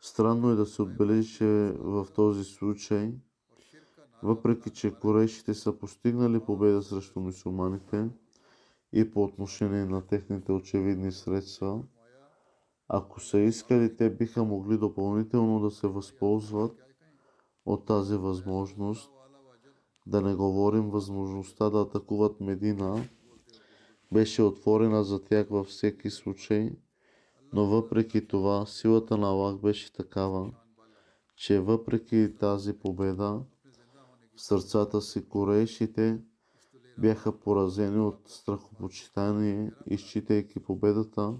Странно 0.00 0.50
е 0.50 0.54
да 0.54 0.66
се 0.66 0.82
отбележи, 0.82 1.36
че 1.36 1.74
в 1.78 2.06
този 2.14 2.44
случай, 2.44 3.14
въпреки 4.22 4.70
че 4.70 4.94
Корейшите 4.94 5.54
са 5.54 5.78
постигнали 5.78 6.40
победа 6.40 6.82
срещу 6.82 7.20
мусулманите 7.20 8.08
и 8.92 9.10
по 9.10 9.24
отношение 9.24 9.84
на 9.84 10.06
техните 10.06 10.52
очевидни 10.52 11.12
средства, 11.12 11.82
ако 12.94 13.20
са 13.20 13.38
искали, 13.38 13.96
те 13.96 14.10
биха 14.10 14.44
могли 14.44 14.78
допълнително 14.78 15.60
да 15.60 15.70
се 15.70 15.86
възползват 15.86 16.76
от 17.66 17.86
тази 17.86 18.16
възможност, 18.16 19.10
да 20.06 20.20
не 20.20 20.34
говорим 20.34 20.90
възможността 20.90 21.70
да 21.70 21.80
атакуват 21.80 22.40
Медина, 22.40 23.04
беше 24.12 24.42
отворена 24.42 25.04
за 25.04 25.24
тях 25.24 25.48
във 25.50 25.66
всеки 25.66 26.10
случай, 26.10 26.70
но 27.52 27.66
въпреки 27.66 28.28
това 28.28 28.66
силата 28.66 29.16
на 29.16 29.28
Аллах 29.28 29.56
беше 29.56 29.92
такава, 29.92 30.52
че 31.36 31.60
въпреки 31.60 32.34
тази 32.40 32.72
победа 32.72 33.42
в 34.36 34.42
сърцата 34.42 35.00
си 35.00 35.28
корейшите 35.28 36.20
бяха 36.98 37.40
поразени 37.40 38.00
от 38.00 38.20
страхопочитание, 38.26 39.72
изчитайки 39.86 40.60
победата, 40.60 41.34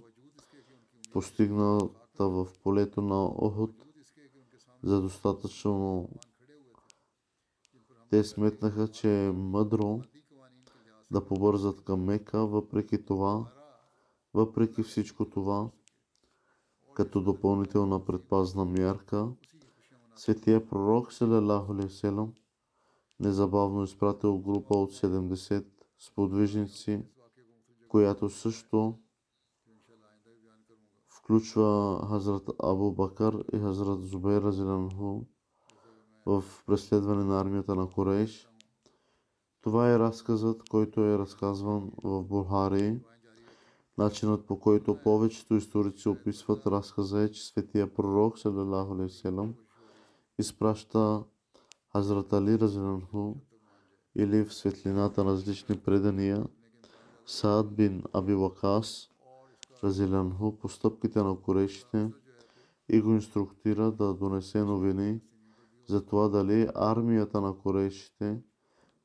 постигната 1.13 2.29
в 2.29 2.49
полето 2.63 3.03
на 3.03 3.25
Охот, 3.25 3.87
за 4.83 5.01
достатъчно. 5.01 6.09
Те 8.11 8.25
сметнаха, 8.25 8.89
че 8.89 9.27
е 9.27 9.33
мъдро 9.33 10.01
да 11.11 11.27
побързат 11.27 11.85
към 11.85 12.05
Мека, 12.05 12.47
въпреки 12.47 13.05
това, 13.05 13.45
въпреки 14.35 14.83
всичко 14.83 15.31
това, 15.31 15.71
като 16.95 17.21
допълнителна 17.21 18.05
предпазна 18.05 18.65
мярка, 18.65 19.29
светия 20.17 20.69
пророк 20.69 21.13
Салалаху 21.13 21.89
Селам 21.89 22.33
незабавно 23.21 23.85
изпратил 23.85 24.39
група 24.39 24.75
от 24.75 24.93
70 24.93 25.65
сподвижници, 25.99 27.03
която 27.89 28.31
също 28.31 28.99
включва 31.23 32.01
Хазрат 32.09 32.51
Абу 32.63 32.93
Бакър 32.93 33.45
и 33.53 33.59
Хазрат 33.59 34.03
Зубейр 34.03 34.43
Разиланху 34.43 35.21
в 36.27 36.45
преследване 36.67 37.25
на 37.25 37.41
армията 37.41 37.75
на 37.75 37.91
Корейш. 37.91 38.49
Това 39.63 39.91
е 39.91 39.99
разказът, 39.99 40.69
който 40.69 41.01
е 41.01 41.19
разказван 41.19 41.91
в 42.05 42.23
Бухари. 42.23 43.01
Начинът 43.99 44.47
по 44.47 44.61
който 44.61 44.99
повечето 45.05 45.55
историци 45.55 46.09
описват 46.09 46.67
разказа 46.67 47.23
е, 47.23 47.31
че 47.31 47.47
светия 47.47 47.95
пророк, 47.95 48.39
салалаху 48.39 48.95
алейхи 48.95 49.29
изпраща 50.39 51.25
Хазрат 51.93 52.33
Али 52.33 52.59
Разиланху 52.59 53.35
или 54.17 54.45
в 54.45 54.55
светлината 54.55 55.25
на 55.25 55.31
различни 55.31 55.79
предания 55.79 56.47
Саад 57.27 57.75
бин 57.75 58.03
Аби 58.13 58.35
Вакас 58.35 59.12
Разиланху 59.85 60.59
постъпките 60.59 61.23
на 61.23 61.37
корешите 61.37 62.11
и 62.89 63.01
го 63.01 63.11
инструктира 63.11 63.93
да 63.93 64.15
донесе 64.15 64.65
новини 64.65 65.21
за 65.89 66.07
това 66.07 66.29
дали 66.29 66.69
армията 66.75 67.41
на 67.41 67.59
корешите 67.59 68.43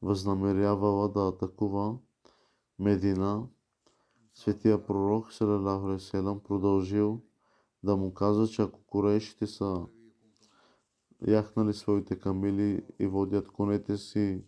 възнамерявала 0.01 1.09
да 1.09 1.27
атакува 1.27 1.97
Медина. 2.79 3.47
Светия 4.33 4.85
пророк 4.85 5.33
Салалаху 5.33 5.99
Селам 5.99 6.39
продължил 6.39 7.21
да 7.83 7.97
му 7.97 8.13
казва, 8.13 8.47
че 8.47 8.61
ако 8.61 8.79
корешите 8.85 9.47
са 9.47 9.85
яхнали 11.27 11.73
своите 11.73 12.19
камили 12.19 12.83
и 12.99 13.07
водят 13.07 13.47
конете 13.47 13.97
си 13.97 14.43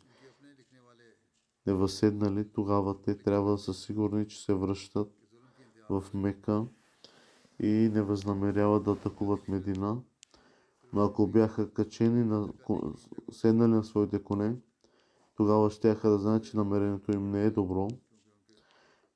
не 1.68 1.74
възседнали, 1.74 2.52
тогава 2.52 3.02
те 3.02 3.18
трябва 3.18 3.52
да 3.52 3.58
са 3.58 3.74
сигурни, 3.74 4.28
че 4.28 4.44
се 4.44 4.54
връщат 4.54 5.19
в 5.90 6.04
Мека 6.14 6.66
и 7.60 7.90
не 7.94 8.02
възнамеряват 8.02 8.84
да 8.84 8.92
атакуват 8.92 9.48
Медина. 9.48 10.02
Но 10.94 11.02
ако 11.02 11.28
бяха 11.28 11.74
качени, 11.74 12.24
на, 12.24 12.50
седнали 13.32 13.72
на 13.72 13.84
своите 13.84 14.24
коне, 14.24 14.56
тогава 15.36 15.70
ще 15.70 15.94
да 15.94 16.18
знаят, 16.18 16.44
че 16.44 16.58
намерението 16.58 17.12
им 17.12 17.32
не 17.32 17.44
е 17.44 17.52
добро. 17.52 17.88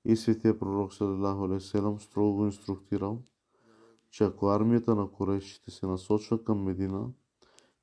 И 0.05 0.15
светия 0.15 0.59
пророк 0.59 0.93
Салалаху 0.93 1.43
Алейхи 1.43 1.67
строго 1.99 2.34
го 2.34 2.45
инструктирал, 2.45 3.21
че 4.11 4.24
ако 4.24 4.47
армията 4.47 4.95
на 4.95 5.07
Корейшите 5.07 5.71
се 5.71 5.88
насочва 5.88 6.43
към 6.43 6.63
Медина, 6.63 7.09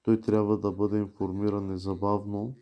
той 0.03 0.21
трябва 0.21 0.59
да 0.59 0.73
бъде 0.73 0.99
информиран 0.99 1.67
незабавно 1.67 2.55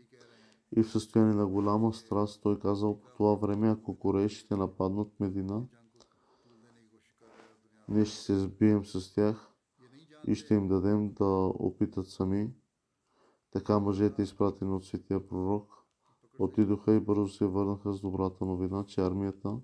и 0.77 0.83
в 0.83 0.91
състояние 0.91 1.35
на 1.35 1.47
голяма 1.47 1.93
страст. 1.93 2.43
Той 2.43 2.59
казал 2.59 3.01
по 3.01 3.11
това 3.11 3.35
време, 3.35 3.71
ако 3.71 3.99
кореишите 3.99 4.57
нападнат 4.57 5.21
Медина, 5.21 5.63
ние 7.89 8.05
ще 8.05 8.17
се 8.17 8.39
сбием 8.39 8.85
с 8.85 9.15
тях 9.15 9.51
и 10.27 10.35
ще 10.35 10.55
им 10.55 10.69
дадем 10.69 11.13
да 11.13 11.53
опитат 11.55 12.09
сами. 12.09 12.51
Така 13.51 13.79
мъжете, 13.79 14.23
изпратени 14.23 14.75
от 14.75 14.85
светия 14.85 15.29
пророк, 15.29 15.85
отидоха 16.39 16.95
и 16.95 17.01
бързо 17.01 17.29
се 17.29 17.47
върнаха 17.47 17.93
с 17.93 18.01
добрата 18.01 18.45
новина, 18.45 18.85
че 18.85 19.01
армията 19.01 19.59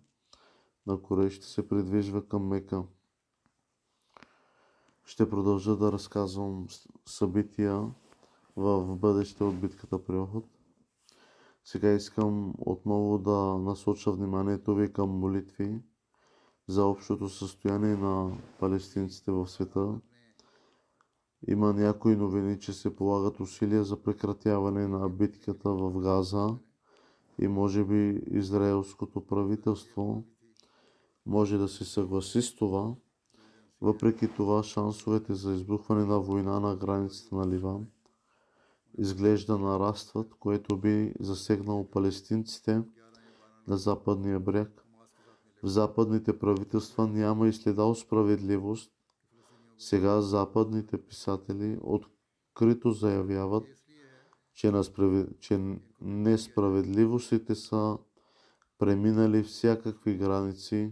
на 0.86 1.02
Корей 1.02 1.30
ще 1.30 1.46
се 1.46 1.68
придвижва 1.68 2.28
към 2.28 2.46
Мека. 2.46 2.84
Ще 5.04 5.30
продължа 5.30 5.76
да 5.76 5.92
разказвам 5.92 6.66
събития 7.06 7.90
в 8.56 8.96
бъдеще 8.96 9.44
от 9.44 9.60
битката 9.60 10.04
при 10.04 10.16
Охот. 10.16 10.44
Сега 11.64 11.92
искам 11.92 12.54
отново 12.58 13.18
да 13.18 13.58
насоча 13.58 14.12
вниманието 14.12 14.74
ви 14.74 14.92
към 14.92 15.10
молитви 15.10 15.82
за 16.68 16.84
общото 16.84 17.28
състояние 17.28 17.96
на 17.96 18.38
палестинците 18.60 19.32
в 19.32 19.48
света. 19.48 20.00
Има 21.48 21.72
някои 21.72 22.16
новини, 22.16 22.58
че 22.60 22.72
се 22.72 22.96
полагат 22.96 23.40
усилия 23.40 23.84
за 23.84 24.02
прекратяване 24.02 24.88
на 24.88 25.08
битката 25.08 25.70
в 25.70 26.00
Газа 26.00 26.56
и 27.38 27.48
може 27.48 27.84
би 27.84 28.22
израелското 28.30 29.26
правителство 29.26 30.24
може 31.26 31.58
да 31.58 31.68
се 31.68 31.84
съгласи 31.84 32.42
с 32.42 32.56
това. 32.56 32.94
Въпреки 33.80 34.28
това, 34.28 34.62
шансовете 34.62 35.34
за 35.34 35.54
избухване 35.54 36.04
на 36.04 36.20
война 36.20 36.60
на 36.60 36.76
границата 36.76 37.36
на 37.36 37.48
Ливан 37.48 37.86
изглежда 38.98 39.58
нарастват, 39.58 40.34
което 40.34 40.76
би 40.76 41.14
засегнало 41.20 41.90
палестинците 41.90 42.82
на 43.68 43.76
западния 43.76 44.40
бряг. 44.40 44.83
В 45.64 45.68
западните 45.68 46.38
правителства 46.38 47.06
няма 47.06 47.48
и 47.48 47.52
следа 47.52 47.94
справедливост. 47.94 48.92
Сега 49.78 50.20
западните 50.20 50.98
писатели 50.98 51.78
открито 51.82 52.90
заявяват, 52.90 53.64
че, 54.54 54.72
че 55.40 55.76
несправедливостите 56.00 57.54
са 57.54 57.98
преминали 58.78 59.42
всякакви 59.42 60.16
граници. 60.16 60.90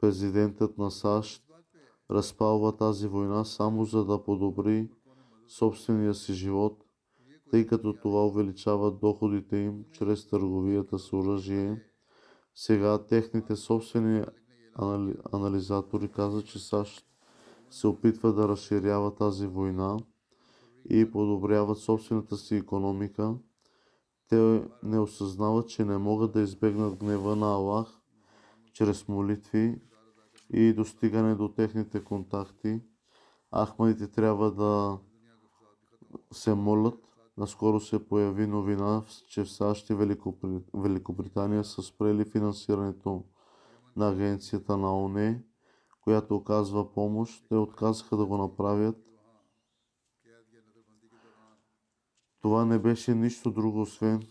Президентът 0.00 0.78
на 0.78 0.90
САЩ 0.90 1.44
разпалва 2.10 2.76
тази 2.76 3.08
война 3.08 3.44
само 3.44 3.84
за 3.84 4.04
да 4.04 4.24
подобри 4.24 4.88
собствения 5.48 6.14
си 6.14 6.32
живот, 6.32 6.84
тъй 7.50 7.66
като 7.66 7.92
това 7.92 8.26
увеличава 8.26 8.90
доходите 8.92 9.56
им 9.56 9.84
чрез 9.92 10.28
търговията 10.28 10.98
с 10.98 11.12
оръжие. 11.12 11.87
Сега 12.60 13.06
техните 13.06 13.56
собствени 13.56 14.24
анали... 14.74 15.14
анализатори 15.32 16.08
казват, 16.08 16.46
че 16.46 16.58
САЩ 16.58 17.06
се 17.70 17.86
опитва 17.86 18.32
да 18.32 18.48
разширява 18.48 19.14
тази 19.14 19.46
война 19.46 19.98
и 20.90 21.10
подобряват 21.10 21.78
собствената 21.78 22.36
си 22.36 22.56
економика. 22.56 23.34
Те 24.28 24.68
не 24.82 24.98
осъзнават, 24.98 25.68
че 25.68 25.84
не 25.84 25.98
могат 25.98 26.32
да 26.32 26.40
избегнат 26.40 26.96
гнева 26.96 27.36
на 27.36 27.46
Аллах 27.46 28.00
чрез 28.72 29.08
молитви 29.08 29.80
и 30.52 30.72
достигане 30.72 31.34
до 31.34 31.48
техните 31.48 32.04
контакти. 32.04 32.80
Ахмадите 33.54 34.06
трябва 34.06 34.50
да 34.50 34.98
се 36.32 36.54
молят. 36.54 37.07
Наскоро 37.38 37.80
се 37.80 38.08
появи 38.08 38.46
новина, 38.46 39.02
че 39.28 39.44
в 39.44 39.50
САЩ 39.50 39.90
и 39.90 39.94
Великобритания 40.74 41.64
са 41.64 41.82
спрели 41.82 42.24
финансирането 42.24 43.24
на 43.96 44.10
агенцията 44.10 44.76
на 44.76 45.04
ОНЕ, 45.04 45.44
която 46.00 46.36
оказва 46.36 46.92
помощ. 46.92 47.44
Те 47.48 47.54
отказаха 47.54 48.16
да 48.16 48.26
го 48.26 48.36
направят. 48.38 48.96
Това 52.40 52.64
не 52.64 52.78
беше 52.78 53.14
нищо 53.14 53.50
друго, 53.50 53.80
освен 53.80 54.22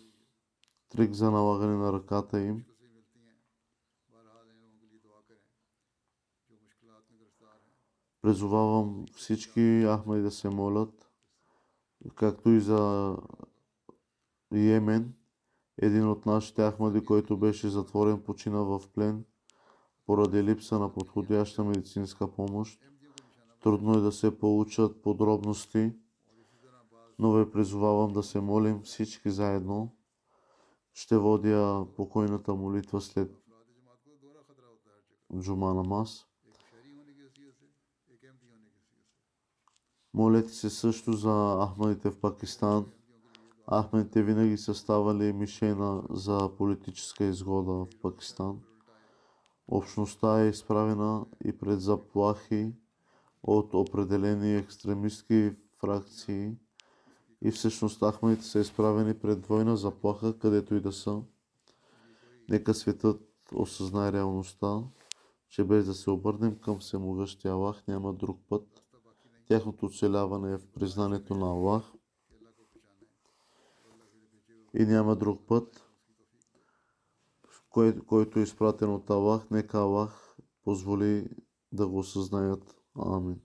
трик 0.89 1.13
за 1.13 1.31
налагане 1.31 1.75
на 1.75 1.93
ръката 1.93 2.41
им. 2.41 2.65
Призовавам 8.21 9.05
всички 9.15 9.85
Ахмади 9.85 10.21
да 10.21 10.31
се 10.31 10.49
молят, 10.49 11.06
както 12.15 12.49
и 12.49 12.59
за 12.59 13.15
Йемен. 14.53 15.13
Един 15.77 16.09
от 16.09 16.25
нашите 16.25 16.71
Ахмади, 16.71 17.05
който 17.05 17.37
беше 17.37 17.69
затворен, 17.69 18.23
почина 18.23 18.59
в 18.59 18.81
плен 18.93 19.25
поради 20.05 20.43
липса 20.43 20.79
на 20.79 20.93
подходяща 20.93 21.63
медицинска 21.63 22.31
помощ. 22.31 22.79
Трудно 23.63 23.97
е 23.97 24.01
да 24.01 24.11
се 24.11 24.39
получат 24.39 25.01
подробности, 25.01 25.93
но 27.19 27.33
ви 27.33 27.51
призовавам 27.51 28.13
да 28.13 28.23
се 28.23 28.41
молим 28.41 28.81
всички 28.81 29.29
заедно. 29.29 29.95
Ще 30.93 31.17
водя 31.17 31.87
покойната 31.95 32.55
молитва 32.55 33.01
след 33.01 33.41
Джума 35.39 35.73
намаз. 35.73 36.26
Молете 40.17 40.53
се 40.53 40.69
също 40.69 41.13
за 41.13 41.67
ахмадите 41.67 42.09
в 42.09 42.19
Пакистан, 42.19 42.85
Ахмед 43.71 44.15
е 44.15 44.23
винаги 44.23 44.57
са 44.57 44.73
ставали 44.73 45.33
мишена 45.33 46.03
за 46.09 46.49
политическа 46.57 47.23
изгода 47.23 47.71
в 47.71 47.87
Пакистан. 48.01 48.59
Общността 49.67 50.41
е 50.41 50.49
изправена 50.49 51.25
и 51.45 51.57
пред 51.57 51.81
заплахи 51.81 52.71
от 53.43 53.73
определени 53.73 54.55
екстремистски 54.55 55.51
фракции 55.79 56.51
и 57.41 57.51
всъщност 57.51 58.03
Ахмед 58.11 58.43
са 58.43 58.59
изправени 58.59 59.13
пред 59.13 59.41
двойна 59.41 59.77
заплаха, 59.77 60.39
където 60.39 60.75
и 60.75 60.81
да 60.81 60.91
са. 60.91 61.21
Нека 62.49 62.73
светът 62.73 63.21
осъзнае 63.53 64.11
реалността, 64.11 64.83
че 65.49 65.63
без 65.63 65.85
да 65.85 65.93
се 65.93 66.09
обърнем 66.09 66.55
към 66.55 66.79
всемогъщия 66.79 67.53
Аллах 67.53 67.87
няма 67.87 68.13
друг 68.13 68.39
път. 68.49 68.86
Тяхното 69.48 69.86
оцеляване 69.86 70.52
е 70.52 70.58
в 70.58 70.72
признанието 70.72 71.34
на 71.34 71.46
Аллах 71.46 71.92
и 74.74 74.84
няма 74.84 75.16
друг 75.16 75.46
път, 75.46 75.90
кой, 77.70 78.00
който 78.00 78.38
е 78.38 78.42
изпратен 78.42 78.90
от 78.90 79.10
Аллах. 79.10 79.50
Нека 79.50 79.78
Аллах 79.78 80.36
позволи 80.64 81.28
да 81.72 81.88
го 81.88 81.98
осъзнаят. 81.98 82.76
Амин. 82.96 83.40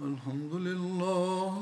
الحمد 0.00 0.54
لله 0.54 1.52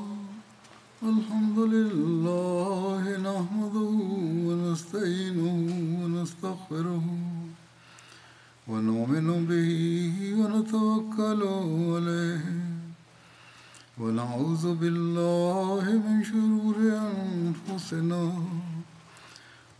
ونعوذ 14.34 14.74
بالله 14.74 15.84
من 16.06 16.24
شرور 16.24 16.76
أنفسنا 16.90 18.22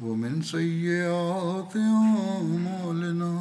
ومن 0.01 0.43
سيئات 0.43 1.75
أعمالنا. 1.77 3.35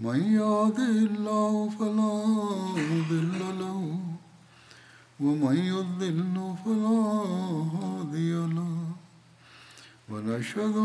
من 0.00 0.18
يهده 0.40 0.94
الله 1.10 1.70
فلا 1.78 2.16
مضل 2.90 3.38
له 3.62 3.78
ومن 5.20 5.56
يضلل 5.56 6.36
فلا 6.64 7.00
هادي 7.78 8.32
له. 8.56 8.74
ونشهد 10.10 10.76